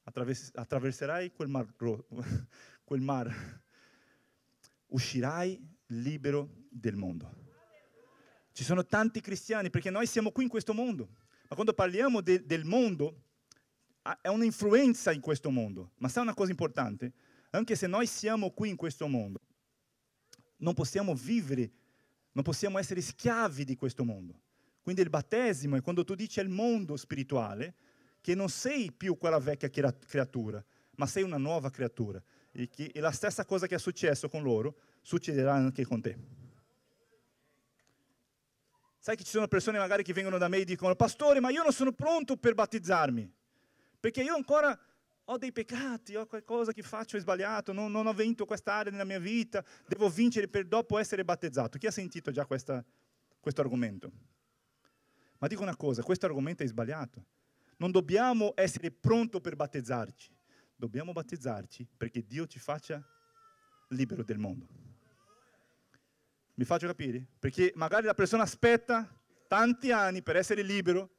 attraverserai 0.03 1.31
quel 1.31 1.47
mar, 1.47 1.73
quel 2.83 2.99
mar, 2.99 3.61
uscirai 4.91 5.59
libero 5.87 6.65
del 6.69 6.95
mondo. 6.95 7.39
Ci 8.51 8.63
sono 8.63 8.85
tanti 8.85 9.21
cristiani 9.21 9.69
perché 9.69 9.89
noi 9.89 10.05
siamo 10.05 10.31
qui 10.31 10.43
in 10.43 10.49
questo 10.49 10.73
mondo, 10.73 11.09
ma 11.47 11.55
quando 11.55 11.73
parliamo 11.73 12.21
de- 12.21 12.45
del 12.45 12.65
mondo 12.65 13.23
è 14.21 14.27
un'influenza 14.27 15.11
in 15.11 15.21
questo 15.21 15.49
mondo, 15.49 15.91
ma 15.97 16.07
sa 16.07 16.21
una 16.21 16.33
cosa 16.33 16.51
importante? 16.51 17.13
Anche 17.51 17.75
se 17.75 17.87
noi 17.87 18.07
siamo 18.07 18.51
qui 18.51 18.69
in 18.69 18.75
questo 18.75 19.07
mondo, 19.07 19.41
non 20.57 20.73
possiamo 20.73 21.13
vivere, 21.13 21.71
non 22.33 22.43
possiamo 22.43 22.77
essere 22.77 23.01
schiavi 23.01 23.63
di 23.63 23.75
questo 23.75 24.03
mondo. 24.03 24.39
Quindi 24.81 25.01
il 25.01 25.09
battesimo 25.09 25.75
è 25.75 25.81
quando 25.81 26.03
tu 26.03 26.15
dici 26.15 26.39
al 26.39 26.49
mondo 26.49 26.97
spirituale 26.97 27.75
che 28.21 28.35
non 28.35 28.49
sei 28.49 28.91
più 28.91 29.17
quella 29.17 29.39
vecchia 29.39 29.69
creatura, 29.69 30.63
ma 30.95 31.05
sei 31.05 31.23
una 31.23 31.37
nuova 31.37 31.69
creatura. 31.69 32.21
E, 32.53 32.67
che, 32.69 32.91
e 32.93 32.99
la 32.99 33.11
stessa 33.11 33.45
cosa 33.45 33.67
che 33.67 33.75
è 33.75 33.79
successo 33.79 34.27
con 34.29 34.43
loro 34.43 34.75
succederà 35.01 35.53
anche 35.53 35.85
con 35.85 36.01
te. 36.01 36.17
Sai 38.99 39.15
che 39.15 39.23
ci 39.23 39.31
sono 39.31 39.47
persone 39.47 39.79
magari 39.79 40.03
che 40.03 40.13
vengono 40.13 40.37
da 40.37 40.47
me 40.47 40.57
e 40.57 40.63
dicono, 40.63 40.95
pastore, 40.95 41.39
ma 41.39 41.49
io 41.49 41.63
non 41.63 41.71
sono 41.71 41.91
pronto 41.91 42.37
per 42.37 42.53
battezzarmi, 42.53 43.31
perché 43.99 44.21
io 44.21 44.35
ancora 44.35 44.77
ho 45.25 45.37
dei 45.37 45.51
peccati, 45.51 46.15
ho 46.15 46.25
qualcosa 46.25 46.71
che 46.71 46.83
faccio 46.83 47.17
sbagliato, 47.17 47.71
non, 47.71 47.91
non 47.91 48.05
ho 48.05 48.13
vinto 48.13 48.45
quest'area 48.45 48.91
nella 48.91 49.05
mia 49.05 49.19
vita, 49.19 49.63
devo 49.87 50.09
vincere 50.09 50.47
per 50.47 50.67
dopo 50.67 50.97
essere 50.97 51.23
battezzato. 51.23 51.77
Chi 51.77 51.87
ha 51.87 51.91
sentito 51.91 52.31
già 52.31 52.45
questa, 52.45 52.83
questo 53.39 53.61
argomento? 53.61 54.11
Ma 55.39 55.47
dico 55.47 55.61
una 55.63 55.75
cosa, 55.75 56.03
questo 56.03 56.25
argomento 56.25 56.63
è 56.63 56.67
sbagliato. 56.67 57.25
Non 57.77 57.91
dobbiamo 57.91 58.51
essere 58.55 58.91
pronti 58.91 59.41
per 59.41 59.55
battezzarci, 59.55 60.31
dobbiamo 60.81 61.11
battezzarci 61.11 61.87
perché 61.95 62.25
Dio 62.25 62.47
ci 62.47 62.57
faccia 62.57 63.05
libero 63.89 64.23
del 64.23 64.39
mondo. 64.39 64.67
Mi 66.55 66.65
faccio 66.65 66.87
capire? 66.87 67.23
Perché 67.37 67.71
magari 67.75 68.07
la 68.07 68.15
persona 68.15 68.41
aspetta 68.41 69.07
tanti 69.47 69.91
anni 69.91 70.23
per 70.23 70.37
essere 70.37 70.63
libero 70.63 71.09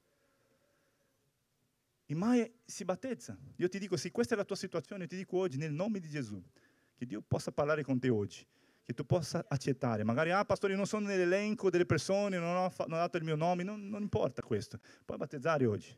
e 2.06 2.14
mai 2.16 2.52
si 2.64 2.84
battezza. 2.84 3.38
Io 3.56 3.68
ti 3.68 3.78
dico, 3.78 3.96
se 3.96 4.10
questa 4.10 4.34
è 4.34 4.36
la 4.36 4.44
tua 4.44 4.56
situazione, 4.56 5.06
ti 5.06 5.14
dico 5.14 5.38
oggi, 5.38 5.58
nel 5.58 5.72
nome 5.72 6.00
di 6.00 6.08
Gesù, 6.08 6.42
che 6.96 7.06
Dio 7.06 7.22
possa 7.22 7.52
parlare 7.52 7.84
con 7.84 8.00
te 8.00 8.08
oggi, 8.08 8.44
che 8.82 8.94
tu 8.94 9.06
possa 9.06 9.44
accettare. 9.48 10.02
Magari, 10.02 10.32
ah, 10.32 10.44
pastore, 10.44 10.72
io 10.72 10.78
non 10.78 10.88
sono 10.88 11.06
nell'elenco 11.06 11.70
delle 11.70 11.86
persone, 11.86 12.36
non 12.36 12.56
ho, 12.56 12.72
non 12.78 12.98
ho 12.98 13.02
dato 13.02 13.16
il 13.16 13.22
mio 13.22 13.36
nome, 13.36 13.62
non, 13.62 13.88
non 13.88 14.02
importa 14.02 14.42
questo. 14.42 14.80
Puoi 15.04 15.18
battezzare 15.18 15.66
oggi. 15.66 15.96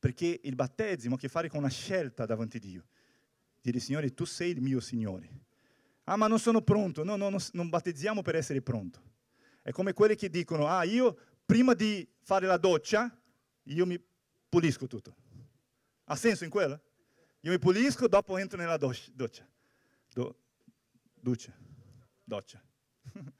Perché 0.00 0.40
il 0.42 0.54
battesimo 0.56 1.14
ha 1.14 1.18
a 1.18 1.20
che 1.20 1.28
fare 1.28 1.48
con 1.48 1.60
una 1.60 1.68
scelta 1.68 2.26
davanti 2.26 2.56
a 2.56 2.60
Dio. 2.60 2.86
Dire, 3.60 3.78
Signore, 3.78 4.12
tu 4.14 4.24
sei 4.24 4.50
il 4.50 4.62
mio 4.62 4.80
Signore. 4.80 5.28
Ah, 6.04 6.16
ma 6.16 6.26
non 6.26 6.38
sono 6.38 6.62
pronto. 6.62 7.04
No, 7.04 7.16
no, 7.16 7.28
no, 7.28 7.38
non 7.52 7.68
battezziamo 7.68 8.22
per 8.22 8.34
essere 8.34 8.62
pronto. 8.62 9.00
È 9.62 9.70
come 9.70 9.92
quelli 9.92 10.16
che 10.16 10.30
dicono, 10.30 10.66
ah, 10.66 10.82
io 10.84 11.16
prima 11.44 11.74
di 11.74 12.08
fare 12.22 12.46
la 12.46 12.56
doccia, 12.56 13.14
io 13.64 13.86
mi 13.86 14.02
pulisco 14.48 14.86
tutto. 14.86 15.14
Ha 16.04 16.16
senso 16.16 16.44
in 16.44 16.50
quello? 16.50 16.80
Io 17.40 17.52
mi 17.52 17.58
pulisco, 17.58 18.08
dopo 18.08 18.38
entro 18.38 18.58
nella 18.58 18.78
doccia. 18.78 19.10
Doccia. 19.12 19.46
Do, 20.12 20.36
doccia. 21.14 21.54
doccia. 22.24 22.62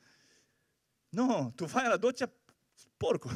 no, 1.11 1.53
tu 1.57 1.67
fai 1.67 1.89
la 1.89 1.97
doccia 1.97 2.31
sporco. 2.75 3.31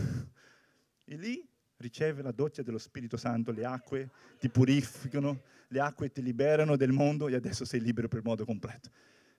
E 1.06 1.16
lì 1.16 1.46
ricevi 1.84 2.22
la 2.22 2.32
doccia 2.32 2.62
dello 2.62 2.78
Spirito 2.78 3.18
Santo, 3.18 3.52
le 3.52 3.64
acque 3.66 4.08
ti 4.38 4.48
purificano, 4.48 5.42
le 5.68 5.80
acque 5.80 6.10
ti 6.10 6.22
liberano 6.22 6.76
del 6.76 6.92
mondo 6.92 7.28
e 7.28 7.34
adesso 7.34 7.66
sei 7.66 7.80
libero 7.80 8.08
per 8.08 8.24
modo 8.24 8.46
completo. 8.46 8.88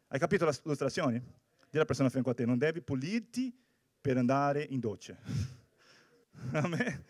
Hai 0.07 0.19
capito 0.19 0.45
l'illustrazione? 0.45 1.23
Dì 1.69 1.77
alla 1.77 1.85
persona 1.85 2.09
fianco 2.09 2.29
a 2.29 2.33
te, 2.35 2.45
non 2.45 2.59
devi 2.59 2.81
pulirti 2.81 3.53
per 3.99 4.17
andare 4.17 4.65
in 4.69 4.79
doccia. 4.79 5.17
Amen. 6.53 7.03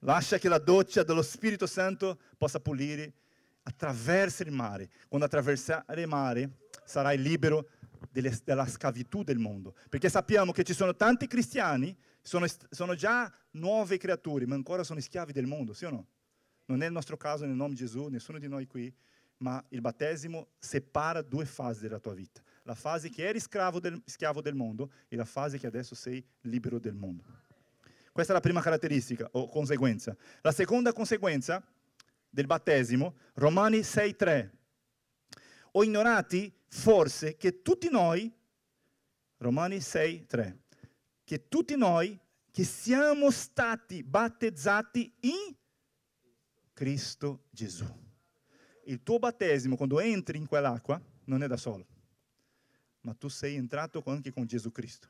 Lascia 0.00 0.38
che 0.38 0.48
la 0.48 0.58
doccia 0.58 1.04
dello 1.04 1.22
Spirito 1.22 1.66
Santo 1.66 2.18
possa 2.36 2.60
pulire. 2.60 3.12
Attraversa 3.62 4.42
il 4.44 4.50
mare. 4.50 4.88
Quando 5.08 5.26
attraversare 5.26 6.00
il 6.00 6.08
mare 6.08 6.56
sarai 6.84 7.20
libero 7.20 7.68
delle, 8.10 8.36
della 8.42 8.66
schiavitù 8.66 9.22
del 9.22 9.38
mondo. 9.38 9.74
Perché 9.88 10.08
sappiamo 10.08 10.52
che 10.52 10.64
ci 10.64 10.72
sono 10.72 10.96
tanti 10.96 11.26
cristiani, 11.26 11.94
sono, 12.28 12.46
sono 12.68 12.94
già 12.94 13.32
nuove 13.52 13.96
creature, 13.96 14.46
ma 14.46 14.54
ancora 14.54 14.84
sono 14.84 15.00
schiavi 15.00 15.32
del 15.32 15.46
mondo, 15.46 15.72
sì 15.72 15.86
o 15.86 15.90
no? 15.90 16.06
Non 16.66 16.82
è 16.82 16.86
il 16.86 16.92
nostro 16.92 17.16
caso 17.16 17.46
nel 17.46 17.54
nome 17.54 17.70
di 17.70 17.76
Gesù, 17.76 18.08
nessuno 18.08 18.38
di 18.38 18.46
noi 18.46 18.66
qui, 18.66 18.94
ma 19.38 19.64
il 19.70 19.80
battesimo 19.80 20.48
separa 20.58 21.22
due 21.22 21.46
fasi 21.46 21.80
della 21.80 21.98
tua 21.98 22.12
vita. 22.12 22.42
La 22.64 22.74
fase 22.74 23.08
che 23.08 23.26
eri 23.26 23.40
del, 23.80 24.02
schiavo 24.04 24.42
del 24.42 24.54
mondo 24.54 24.92
e 25.08 25.16
la 25.16 25.24
fase 25.24 25.58
che 25.58 25.66
adesso 25.66 25.94
sei 25.94 26.22
libero 26.42 26.78
del 26.78 26.94
mondo. 26.94 27.24
Questa 28.12 28.32
è 28.32 28.36
la 28.36 28.42
prima 28.42 28.60
caratteristica 28.60 29.26
o 29.32 29.48
conseguenza. 29.48 30.14
La 30.42 30.52
seconda 30.52 30.92
conseguenza 30.92 31.64
del 32.28 32.44
battesimo, 32.44 33.14
Romani 33.34 33.78
6.3. 33.78 34.50
Ho 35.72 35.82
ignorati 35.82 36.54
forse 36.66 37.38
che 37.38 37.62
tutti 37.62 37.88
noi, 37.88 38.30
Romani 39.38 39.78
6.3, 39.78 40.56
che 41.28 41.46
tutti 41.46 41.76
noi 41.76 42.18
che 42.50 42.64
siamo 42.64 43.30
stati 43.30 44.02
battezzati 44.02 45.12
in 45.20 45.54
Cristo 46.72 47.44
Gesù. 47.50 47.84
Il 48.86 49.02
tuo 49.02 49.18
battesimo, 49.18 49.76
quando 49.76 50.00
entri 50.00 50.38
in 50.38 50.46
quell'acqua, 50.46 50.98
non 51.24 51.42
è 51.42 51.46
da 51.46 51.58
solo, 51.58 51.86
ma 53.02 53.12
tu 53.12 53.28
sei 53.28 53.56
entrato 53.56 54.02
anche 54.06 54.32
con 54.32 54.46
Gesù 54.46 54.72
Cristo 54.72 55.06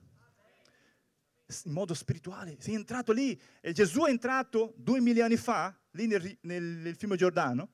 in 1.67 1.73
modo 1.73 1.95
spirituale. 1.95 2.57
Sei 2.59 2.75
entrato 2.75 3.13
lì. 3.13 3.41
E 3.61 3.73
Gesù 3.73 4.03
è 4.03 4.11
entrato 4.11 4.75
duemila 4.77 5.25
anni 5.25 5.37
fa, 5.37 5.73
lì 5.93 6.09
nel, 6.09 6.37
nel, 6.41 6.63
nel 6.63 6.97
fiume 6.97 7.17
Giordano. 7.17 7.69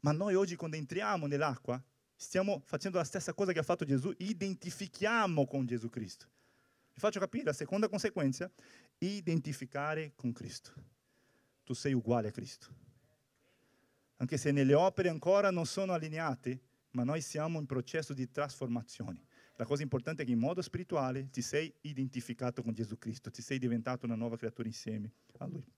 Ma 0.00 0.10
noi 0.10 0.34
oggi 0.34 0.56
quando 0.56 0.76
entriamo 0.76 1.28
nell'acqua, 1.28 1.80
stiamo 2.16 2.62
facendo 2.66 2.98
la 2.98 3.04
stessa 3.04 3.32
cosa 3.32 3.52
che 3.52 3.60
ha 3.60 3.62
fatto 3.62 3.84
Gesù, 3.84 4.12
identifichiamo 4.18 5.46
con 5.46 5.66
Gesù 5.66 5.88
Cristo. 5.88 6.34
Vi 6.96 7.02
faccio 7.02 7.20
capire 7.20 7.44
la 7.44 7.52
seconda 7.52 7.90
conseguenza, 7.90 8.50
identificare 8.96 10.12
con 10.16 10.32
Cristo. 10.32 10.72
Tu 11.62 11.74
sei 11.74 11.92
uguale 11.92 12.28
a 12.28 12.30
Cristo. 12.30 12.84
anche 14.16 14.38
se 14.38 14.50
nelle 14.50 14.72
opere 14.72 15.10
ancora 15.10 15.50
non 15.50 15.66
sono 15.66 15.92
allineate, 15.92 16.58
ma 16.92 17.04
noi 17.04 17.20
siamo 17.20 17.58
in 17.58 17.66
processo 17.66 18.14
di 18.14 18.30
trasformazione. 18.30 19.26
La 19.56 19.66
cosa 19.66 19.82
importante 19.82 20.22
è 20.22 20.24
che 20.24 20.32
in 20.32 20.38
modo 20.38 20.62
spirituale 20.62 21.28
ti 21.28 21.42
sei 21.42 21.70
identificato 21.82 22.62
con 22.62 22.72
Gesù 22.72 22.96
Cristo, 22.96 23.30
ti 23.30 23.42
sei 23.42 23.58
diventato 23.58 24.06
una 24.06 24.14
nuova 24.14 24.38
creatura 24.38 24.66
insieme 24.66 25.12
a 25.36 25.44
Lui. 25.44 25.70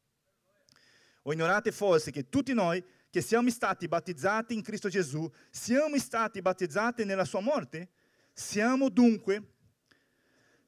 O 1.22 1.32
ignorate 1.32 1.72
forse 1.72 2.12
che 2.12 2.28
tutti 2.28 2.52
noi 2.54 2.80
che 3.10 3.22
siamo 3.22 3.50
stati 3.50 3.88
battezzati 3.88 4.54
in 4.54 4.62
Cristo 4.62 4.88
Gesù, 4.88 5.28
siamo 5.50 5.98
stati 5.98 6.40
battezzati 6.40 7.04
nella 7.04 7.25
sua 7.25 7.40
morte? 7.40 7.88
Siamo 8.32 8.88
dunque 8.88 9.56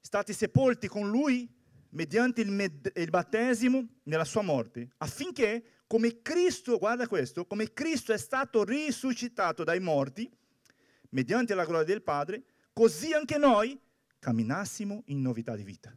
stati 0.00 0.32
sepolti 0.32 0.88
con 0.88 1.08
Lui 1.08 1.48
mediante 1.90 2.40
il, 2.40 2.50
med- 2.50 2.92
il 2.94 3.10
battesimo 3.10 3.86
nella 4.04 4.24
sua 4.24 4.42
morte, 4.42 4.90
affinché 4.98 5.82
come 5.86 6.22
Cristo, 6.22 6.78
guarda 6.78 7.08
questo, 7.08 7.46
come 7.46 7.72
Cristo 7.72 8.12
è 8.12 8.18
stato 8.18 8.62
risuscitato 8.62 9.64
dai 9.64 9.80
morti, 9.80 10.30
mediante 11.10 11.54
la 11.54 11.64
gloria 11.64 11.84
del 11.84 12.02
Padre, 12.02 12.44
così 12.72 13.12
anche 13.12 13.38
noi 13.38 13.78
camminassimo 14.18 15.02
in 15.06 15.20
novità 15.20 15.56
di 15.56 15.64
vita. 15.64 15.92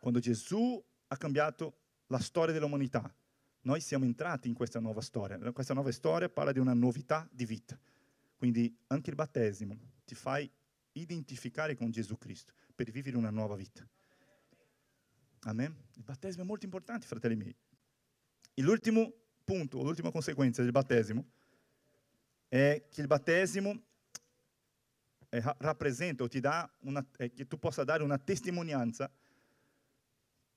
Quando 0.00 0.20
Gesù 0.20 0.84
ha 1.06 1.16
cambiato 1.16 1.78
la 2.08 2.18
storia 2.18 2.52
dell'umanità, 2.52 3.10
noi 3.62 3.80
siamo 3.80 4.04
entrati 4.04 4.48
in 4.48 4.54
questa 4.54 4.80
nuova 4.80 5.00
storia. 5.00 5.38
Questa 5.52 5.72
nuova 5.72 5.90
storia 5.90 6.28
parla 6.28 6.52
di 6.52 6.58
una 6.58 6.74
novità 6.74 7.26
di 7.32 7.46
vita. 7.46 7.80
Quindi 8.36 8.76
anche 8.88 9.08
il 9.08 9.16
battesimo 9.16 9.78
ti 10.04 10.14
fai 10.14 10.50
identificare 10.94 11.74
con 11.74 11.90
Gesù 11.90 12.18
Cristo 12.18 12.52
per 12.74 12.90
vivere 12.90 13.16
una 13.16 13.30
nuova 13.30 13.56
vita. 13.56 13.86
Amen? 15.40 15.74
Il 15.94 16.02
battesimo 16.02 16.42
è 16.42 16.46
molto 16.46 16.64
importante, 16.64 17.06
fratelli 17.06 17.36
miei. 17.36 17.54
E 18.54 18.62
l'ultimo 18.62 19.12
punto, 19.44 19.82
l'ultima 19.82 20.10
conseguenza 20.10 20.62
del 20.62 20.70
battesimo 20.70 21.24
è 22.48 22.86
che 22.90 23.00
il 23.00 23.06
battesimo 23.06 23.82
eh, 25.28 25.42
rappresenta 25.58 26.22
o 26.22 26.28
ti 26.28 26.40
dà 26.40 26.70
una, 26.80 27.04
eh, 27.18 27.32
che 27.32 27.46
tu 27.46 27.58
possa 27.58 27.84
dare 27.84 28.02
una 28.02 28.18
testimonianza 28.18 29.10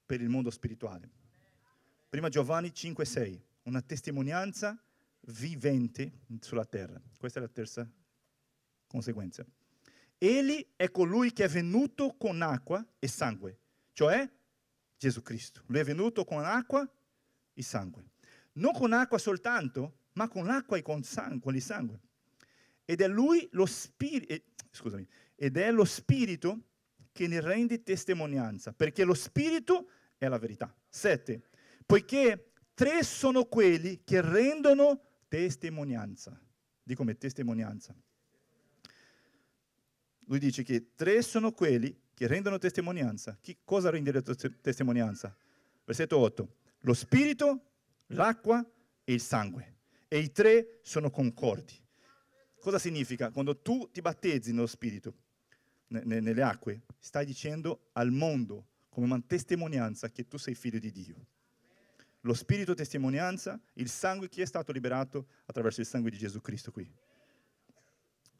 per 0.06 0.22
il 0.22 0.30
mondo 0.30 0.52
spirituale. 0.52 1.10
Prima 2.08 2.30
Giovanni 2.30 2.70
5,6, 2.70 3.42
una 3.64 3.82
testimonianza 3.82 4.82
vivente 5.22 6.20
sulla 6.40 6.66
terra. 6.66 7.02
Questa 7.18 7.40
è 7.40 7.42
la 7.42 7.50
terza 7.50 7.90
conseguenza. 8.88 9.46
Egli 10.18 10.66
è 10.76 10.90
colui 10.90 11.32
che 11.32 11.44
è 11.44 11.48
venuto 11.48 12.16
con 12.18 12.42
acqua 12.42 12.86
e 12.98 13.08
sangue, 13.08 13.60
cioè 13.94 14.28
Gesù 14.98 15.22
Cristo. 15.22 15.62
Lui 15.68 15.80
è 15.80 15.84
venuto 15.84 16.26
con 16.26 16.44
acqua 16.44 16.90
e 17.54 17.62
sangue. 17.62 18.06
Non 18.54 18.74
con 18.74 18.94
acqua 18.94 19.18
soltanto, 19.20 20.00
ma 20.14 20.28
con 20.28 20.46
l'acqua 20.46 20.78
e 20.78 20.82
con, 20.82 21.04
sangue, 21.04 21.40
con 21.40 21.56
il 21.56 21.62
sangue. 21.62 22.00
Ed 22.84 23.02
è 23.02 23.08
lui 23.08 23.48
lo 23.52 23.66
spirito, 23.66 24.34
eh, 24.34 24.44
scusami, 24.72 25.08
ed 25.36 25.58
è 25.58 25.72
lo 25.72 25.86
spirito 25.86 26.64
che 27.12 27.28
ne 27.28 27.40
rende 27.40 27.84
testimonianza, 27.84 28.74
perché 28.74 29.04
lo 29.04 29.14
spirito 29.14 29.90
è 30.18 30.28
la 30.28 30.40
verità. 30.40 30.74
Sette. 30.90 31.50
Poiché 31.86 32.54
tre 32.74 33.04
sono 33.04 33.46
quelli 33.46 34.04
che 34.04 34.22
rendono 34.22 35.02
testimonianza. 35.28 36.40
Dico 36.82 37.02
come 37.02 37.18
testimonianza. 37.18 37.96
Lui 40.28 40.40
dice 40.40 40.64
che 40.64 40.94
tre 40.96 41.22
sono 41.22 41.52
quelli 41.52 41.96
che 42.14 42.28
rendono 42.28 42.58
testimonianza. 42.58 43.38
Chi, 43.42 43.58
cosa 43.64 43.90
rende 43.90 44.22
testimonianza? 44.62 45.36
Versetto 45.86 46.18
8. 46.18 46.56
Lo 46.82 46.94
spirito, 46.94 47.62
l'acqua 48.08 48.66
e 49.04 49.14
il 49.14 49.22
sangue. 49.22 49.76
E 50.08 50.20
i 50.20 50.32
tre 50.32 50.80
sono 50.82 51.10
concordi. 51.10 51.74
Cosa 52.60 52.80
significa? 52.80 53.32
Quando 53.32 53.58
tu 53.58 53.90
ti 53.92 54.02
battezzi 54.02 54.52
nello 54.52 54.68
spirito, 54.68 55.16
nelle 55.88 56.42
acque, 56.42 56.82
stai 57.00 57.26
dicendo 57.26 57.90
al 57.94 58.12
mondo 58.12 58.68
come 58.90 59.06
una 59.06 59.22
testimonianza 59.26 60.10
che 60.10 60.28
tu 60.28 60.38
sei 60.38 60.56
figlio 60.56 60.80
di 60.80 60.92
Dio. 60.92 61.28
Lo 62.22 62.34
spirito 62.34 62.74
testimonianza, 62.74 63.58
il 63.74 63.90
sangue 63.90 64.28
che 64.28 64.42
è 64.42 64.46
stato 64.46 64.74
liberato 64.74 65.28
attraverso 65.46 65.80
il 65.80 65.88
sangue 65.88 66.10
di 66.10 66.18
Gesù 66.18 66.42
Cristo 66.42 66.72
qui. 66.72 66.92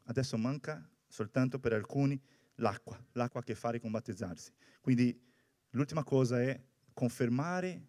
Adesso 0.04 0.36
manca 0.36 0.86
soltanto 1.08 1.58
per 1.58 1.72
alcuni 1.72 2.20
l'acqua, 2.56 3.02
l'acqua 3.12 3.42
che 3.42 3.54
fare 3.54 3.80
con 3.80 3.90
battezzarsi. 3.90 4.52
Quindi 4.80 5.20
l'ultima 5.70 6.04
cosa 6.04 6.40
è 6.40 6.60
confermare 6.92 7.84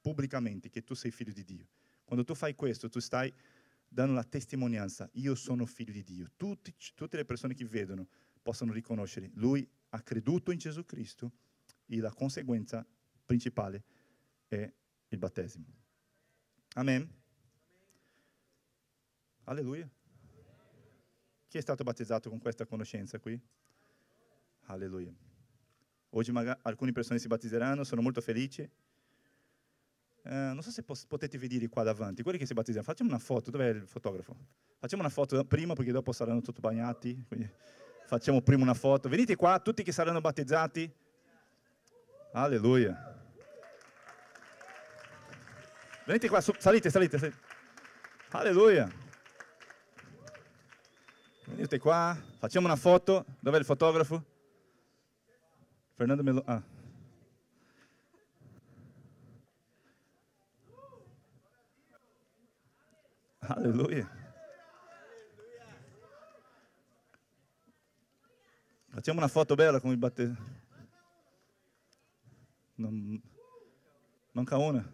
pubblicamente 0.00 0.68
che 0.68 0.82
tu 0.82 0.94
sei 0.94 1.10
figlio 1.10 1.32
di 1.32 1.44
Dio. 1.44 1.68
Quando 2.04 2.24
tu 2.24 2.34
fai 2.34 2.54
questo, 2.54 2.88
tu 2.88 3.00
stai 3.00 3.32
dando 3.88 4.12
la 4.12 4.24
testimonianza, 4.24 5.08
io 5.14 5.34
sono 5.34 5.64
figlio 5.66 5.92
di 5.92 6.02
Dio. 6.02 6.30
Tutti, 6.36 6.74
tutte 6.94 7.16
le 7.16 7.24
persone 7.24 7.54
che 7.54 7.64
vedono 7.64 8.08
possono 8.42 8.72
riconoscere, 8.72 9.30
lui 9.34 9.66
ha 9.90 10.02
creduto 10.02 10.50
in 10.50 10.58
Gesù 10.58 10.84
Cristo 10.84 11.32
e 11.86 11.98
la 11.98 12.12
conseguenza 12.12 12.86
principale 13.24 13.84
è 14.48 14.70
il 15.08 15.18
battesimo. 15.18 15.64
Amen. 16.74 17.08
Alleluia. 19.44 19.88
Chi 21.54 21.60
è 21.60 21.62
stato 21.62 21.84
battezzato 21.84 22.30
con 22.30 22.40
questa 22.40 22.66
conoscenza 22.66 23.20
qui? 23.20 23.40
Alleluia. 24.62 25.14
Oggi 26.10 26.32
magari 26.32 26.58
alcune 26.62 26.90
persone 26.90 27.20
si 27.20 27.28
battezzeranno, 27.28 27.84
sono 27.84 28.02
molto 28.02 28.20
felici. 28.20 28.62
Eh, 28.62 28.70
non 30.24 30.60
so 30.62 30.72
se 30.72 30.82
potete 30.82 31.38
vedere 31.38 31.68
qua 31.68 31.84
davanti, 31.84 32.24
quelli 32.24 32.38
che 32.38 32.46
si 32.46 32.54
battezzeranno, 32.54 32.84
facciamo 32.84 33.10
una 33.10 33.20
foto, 33.20 33.52
dov'è 33.52 33.68
il 33.68 33.86
fotografo? 33.86 34.34
Facciamo 34.80 35.02
una 35.02 35.12
foto 35.12 35.44
prima 35.44 35.74
perché 35.74 35.92
dopo 35.92 36.10
saranno 36.10 36.40
tutti 36.40 36.60
bagnati, 36.60 37.24
quindi 37.28 37.48
facciamo 38.06 38.40
prima 38.40 38.64
una 38.64 38.74
foto. 38.74 39.08
Venite 39.08 39.36
qua, 39.36 39.60
tutti 39.60 39.84
che 39.84 39.92
saranno 39.92 40.20
battezzati. 40.20 40.92
Alleluia. 42.32 43.16
Venite 46.04 46.28
qua, 46.28 46.40
salite, 46.40 46.90
salite, 46.90 47.16
salite. 47.16 47.38
Alleluia. 48.30 49.02
Venite 51.54 51.78
qua, 51.78 52.20
facciamo 52.38 52.66
una 52.66 52.74
foto. 52.74 53.24
Dov'è 53.38 53.58
il 53.58 53.64
fotografo? 53.64 54.24
Fernando 55.94 56.24
Melo. 56.24 56.42
Ah. 56.44 56.60
Alleluia. 63.38 64.10
Facciamo 68.88 69.18
una 69.18 69.28
foto 69.28 69.54
bella 69.54 69.78
con 69.78 69.92
il 69.92 69.96
battesimo. 69.96 70.36
Non, 72.74 73.22
manca 74.32 74.56
una. 74.58 74.92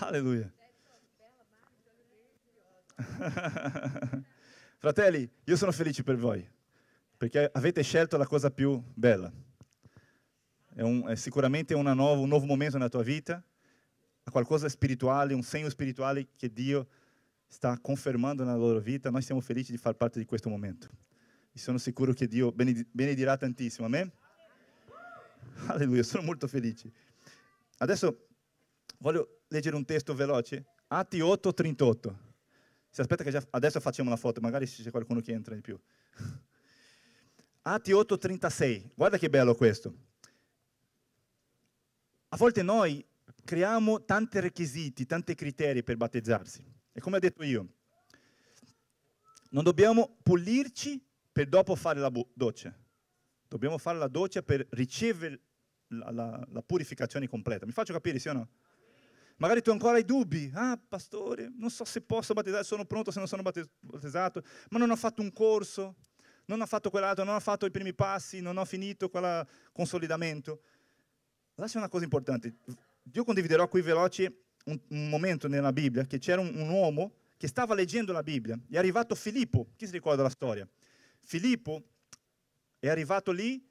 Alleluia. 0.00 0.52
Fratelli, 4.84 5.26
io 5.44 5.56
sono 5.56 5.72
felice 5.72 6.02
per 6.02 6.18
voi, 6.18 6.46
perché 7.16 7.48
avete 7.54 7.80
scelto 7.80 8.18
la 8.18 8.26
cosa 8.26 8.50
più 8.50 8.82
bella. 8.92 9.32
È, 10.74 10.82
un, 10.82 11.08
è 11.08 11.14
sicuramente 11.14 11.74
nuovo, 11.74 12.20
un 12.20 12.28
nuovo 12.28 12.44
momento 12.44 12.76
nella 12.76 12.90
tua 12.90 13.02
vita, 13.02 13.42
qualcosa 14.30 14.68
spirituale, 14.68 15.32
un 15.32 15.42
segno 15.42 15.70
spirituale 15.70 16.28
che 16.36 16.52
Dio 16.52 16.86
sta 17.46 17.78
confermando 17.80 18.44
nella 18.44 18.58
loro 18.58 18.78
vita. 18.78 19.08
Noi 19.08 19.22
siamo 19.22 19.40
felici 19.40 19.72
di 19.72 19.78
far 19.78 19.94
parte 19.94 20.18
di 20.18 20.26
questo 20.26 20.50
momento. 20.50 20.90
E 21.50 21.58
sono 21.58 21.78
sicuro 21.78 22.12
che 22.12 22.28
Dio 22.28 22.52
benedirà 22.52 23.38
tantissimo. 23.38 23.86
Amen? 23.86 24.12
Alleluia, 25.68 26.02
sono 26.02 26.24
molto 26.24 26.46
felice. 26.46 26.92
Adesso 27.78 28.26
voglio 28.98 29.44
leggere 29.48 29.76
un 29.76 29.86
testo 29.86 30.14
veloce. 30.14 30.66
Atti 30.88 31.20
8, 31.20 31.54
38. 31.54 32.23
Si 32.94 33.00
aspetta 33.00 33.24
che 33.24 33.44
adesso 33.50 33.80
facciamo 33.80 34.08
una 34.08 34.16
foto, 34.16 34.40
magari 34.40 34.66
c'è 34.66 34.88
qualcuno 34.92 35.18
che 35.18 35.32
entra 35.32 35.52
di 35.56 35.60
più. 35.60 35.76
Atti 37.62 37.90
8:36, 37.90 38.90
guarda 38.94 39.18
che 39.18 39.28
bello 39.28 39.56
questo. 39.56 39.92
A 42.28 42.36
volte 42.36 42.62
noi 42.62 43.04
creiamo 43.42 44.04
tanti 44.04 44.38
requisiti, 44.38 45.06
tanti 45.06 45.34
criteri 45.34 45.82
per 45.82 45.96
battezzarsi. 45.96 46.64
E 46.92 47.00
come 47.00 47.16
ho 47.16 47.18
detto 47.18 47.42
io, 47.42 47.66
non 49.50 49.64
dobbiamo 49.64 50.18
pulirci 50.22 51.04
per 51.32 51.48
dopo 51.48 51.74
fare 51.74 51.98
la 51.98 52.12
doccia. 52.32 52.72
Dobbiamo 53.48 53.76
fare 53.76 53.98
la 53.98 54.06
doccia 54.06 54.40
per 54.42 54.64
ricevere 54.70 55.40
la, 55.88 56.12
la, 56.12 56.46
la 56.48 56.62
purificazione 56.62 57.26
completa. 57.26 57.66
Mi 57.66 57.72
faccio 57.72 57.92
capire, 57.92 58.20
sì 58.20 58.28
o 58.28 58.34
no? 58.34 58.48
Magari 59.44 59.60
tu 59.60 59.70
ancora 59.72 59.96
hai 59.96 60.06
dubbi. 60.06 60.50
Ah, 60.54 60.80
pastore, 60.88 61.52
non 61.54 61.68
so 61.68 61.84
se 61.84 62.00
posso 62.00 62.32
battezzare, 62.32 62.64
sono 62.64 62.86
pronto 62.86 63.10
se 63.10 63.18
non 63.18 63.28
sono 63.28 63.42
battezzato, 63.42 64.42
ma 64.70 64.78
non 64.78 64.90
ho 64.90 64.96
fatto 64.96 65.20
un 65.20 65.30
corso, 65.34 65.96
non 66.46 66.62
ho 66.62 66.66
fatto 66.66 66.88
quell'altro, 66.88 67.24
non 67.24 67.34
ho 67.34 67.40
fatto 67.40 67.66
i 67.66 67.70
primi 67.70 67.92
passi, 67.92 68.40
non 68.40 68.56
ho 68.56 68.64
finito 68.64 69.10
quel 69.10 69.46
consolidamento. 69.70 70.62
Lascia 71.56 71.76
una 71.76 71.90
cosa 71.90 72.04
importante. 72.04 72.54
Io 73.12 73.22
condividerò 73.22 73.68
qui 73.68 73.82
veloce 73.82 74.44
un, 74.64 74.80
un 74.88 75.08
momento 75.10 75.46
nella 75.46 75.74
Bibbia 75.74 76.06
che 76.06 76.16
c'era 76.16 76.40
un, 76.40 76.50
un 76.54 76.70
uomo 76.70 77.12
che 77.36 77.46
stava 77.46 77.74
leggendo 77.74 78.12
la 78.12 78.22
Bibbia. 78.22 78.58
È 78.70 78.78
arrivato 78.78 79.14
Filippo, 79.14 79.72
chi 79.76 79.84
si 79.84 79.92
ricorda 79.92 80.22
la 80.22 80.30
storia? 80.30 80.66
Filippo 81.20 81.82
è 82.78 82.88
arrivato 82.88 83.30
lì 83.30 83.62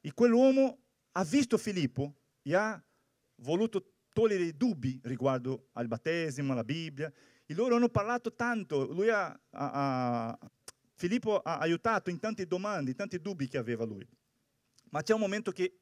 e 0.00 0.12
quell'uomo 0.12 0.76
ha 1.12 1.22
visto 1.22 1.56
Filippo 1.56 2.16
e 2.42 2.56
ha 2.56 2.82
voluto 3.36 3.92
togliere 4.12 4.44
i 4.44 4.56
dubbi 4.56 5.00
riguardo 5.04 5.68
al 5.72 5.86
battesimo, 5.86 6.52
alla 6.52 6.64
Bibbia. 6.64 7.12
E 7.46 7.54
loro 7.54 7.76
hanno 7.76 7.88
parlato 7.88 8.34
tanto, 8.34 8.90
ha, 9.10 9.40
ha, 9.50 10.28
ha, 10.30 10.38
Filippo 10.94 11.38
ha 11.38 11.58
aiutato 11.58 12.10
in 12.10 12.18
tante 12.18 12.46
domande, 12.46 12.90
in 12.90 12.96
tanti 12.96 13.20
dubbi 13.20 13.48
che 13.48 13.58
aveva 13.58 13.84
lui. 13.84 14.06
Ma 14.90 15.02
c'è 15.02 15.14
un 15.14 15.20
momento 15.20 15.50
che 15.50 15.78